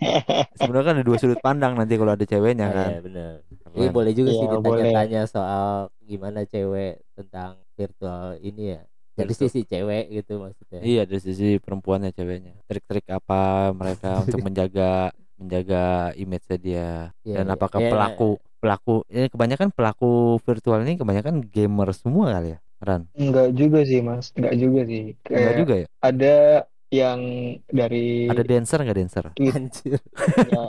[0.62, 3.32] sebenarnya kan ada dua sudut pandang nanti kalau ada ceweknya Oh, kan iya benar.
[3.74, 5.66] Iya boleh juga sih Iya, ditanya-tanya soal
[6.06, 8.82] gimana cewek tentang virtual ini ya.
[9.16, 9.48] Dari Virtual.
[9.48, 10.80] sisi cewek gitu maksudnya.
[10.84, 12.52] Iya dari sisi perempuannya ceweknya.
[12.68, 15.10] Trik-trik apa mereka untuk menjaga
[15.40, 17.12] menjaga image dia?
[17.24, 17.54] Iya, dan iya.
[17.56, 18.28] apakah Iya, pelaku
[18.60, 23.02] pelaku ini kebanyakan pelaku virtual ini kebanyakan gamer semua kali ya Ran?
[23.16, 24.32] Enggak juga sih mas.
[24.36, 25.04] Enggak juga sih.
[25.32, 25.86] Enggak kayak juga ya?
[26.04, 26.36] ada
[26.92, 27.20] yang
[27.66, 29.24] dari ada dancer nggak dancer?
[29.40, 30.00] Anjir.
[30.46, 30.62] Ya,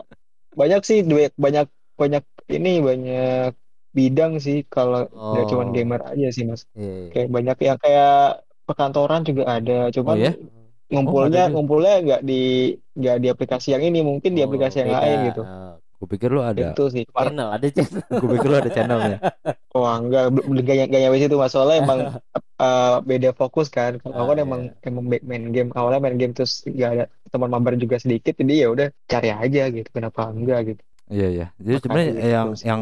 [0.55, 1.67] banyak sih banyak banyak
[1.97, 3.51] banyak ini banyak
[3.97, 4.99] bidang sih kalau
[5.31, 5.71] nggak cuma Oh.
[5.75, 7.09] gamer aja sih mas Iya, iya.
[7.13, 8.11] kayak banyak yang kayak
[8.67, 10.31] perkantoran juga ada cuman Oh, ya?
[10.91, 11.51] ngumpulnya juga.
[11.53, 12.33] ngumpulnya nggak di
[12.99, 14.99] nggak di aplikasi yang ini mungkin di Oh, aplikasi yang beda.
[15.03, 18.01] lain gitu Oh, gue pikir lu ada itu sih channel ada channel.
[18.21, 19.17] gue pikir lu ada channelnya
[19.77, 21.99] wah enggak belum gak gak nyampe situ mas soalnya emang
[22.63, 24.87] eh, beda fokus kan kalau aku kan Ah, emang iya.
[24.89, 28.53] emang main- main game awalnya main game terus gak ada teman mabar juga sedikit jadi
[28.63, 30.81] ya udah cari aja gitu kenapa enggak gitu
[31.13, 32.81] iya iya jadi sebenarnya gitu yang yang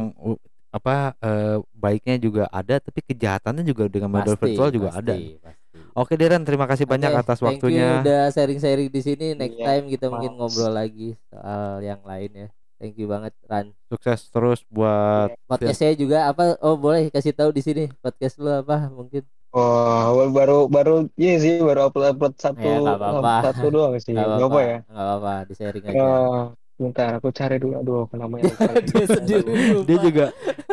[0.76, 5.16] apa eh, baiknya juga ada tapi kejahatannya juga dengan model Pasti, virtual juga pasti, ada
[5.40, 5.78] pasti.
[5.96, 9.26] oke Deren terima kasih banyak Oke, atas thank you waktunya udah sharing-sharing di sini.
[9.34, 10.38] Next Iya, time kita mungkin Mas.
[10.38, 12.48] ngobrol lagi soal yang lain ya.
[12.76, 13.72] Thank you banget Ran.
[13.88, 16.60] sukses terus buat Podcast saya juga apa?
[16.60, 19.24] Oh boleh kasih tahu di sini podcast lu apa mungkin?
[19.56, 23.34] Oh, baru baru ini sih baru upload upload satu Ya, nggak apa-apa.
[23.40, 24.12] satu doang sih.
[24.12, 24.78] Gak apa-apa apa ya?
[24.92, 25.96] Nggak apa-apa, di sharing aja.
[25.96, 26.44] Eh,
[26.76, 28.52] bentar aku cari dulu aduh apa namanya.
[28.88, 29.52] Dia sendiri
[29.84, 30.26] dia juga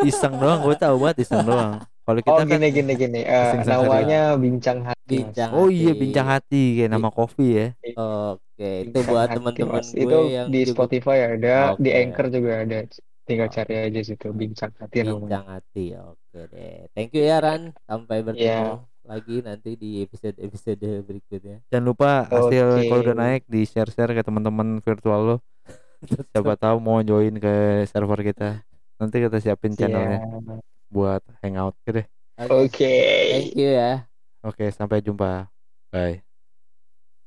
[0.03, 3.21] iseng doang gue tahu banget iseng doang kalau kita Oh kan gini gini gini.
[3.23, 5.17] Iseng-iseng namanya Bincang Hati.
[5.23, 10.01] Bincang oh iya bincang hati kayak nama kopi ya Oke, itu Bincang buat teman-teman gue
[10.01, 11.99] Itu yang di juga Spotify ada, di Oke.
[12.01, 12.79] Anchor juga ada.
[13.23, 13.55] Tinggal Oke.
[13.55, 15.19] cari aja situ Bincang Hati namanya.
[15.21, 15.85] bincang hati.
[15.95, 16.77] Oke deh.
[16.93, 17.63] Thank you ya Ran.
[17.85, 18.83] Sampai bertemu Iya.
[19.03, 21.59] lagi nanti di episode-episode berikutnya.
[21.69, 22.87] jangan lupa hasil Oke.
[22.89, 25.37] kalau udah naik di share share ke teman-teman virtual lo
[26.33, 28.63] siapa tahu mau join ke server kita
[28.99, 30.63] nanti kita siapin channelnya Siap.
[30.93, 32.07] buat hangout deh
[32.43, 32.67] Oke.
[32.67, 32.93] Oke.
[33.31, 34.09] Thank you ya.
[34.43, 35.47] oke sampai jumpa
[35.93, 36.32] bye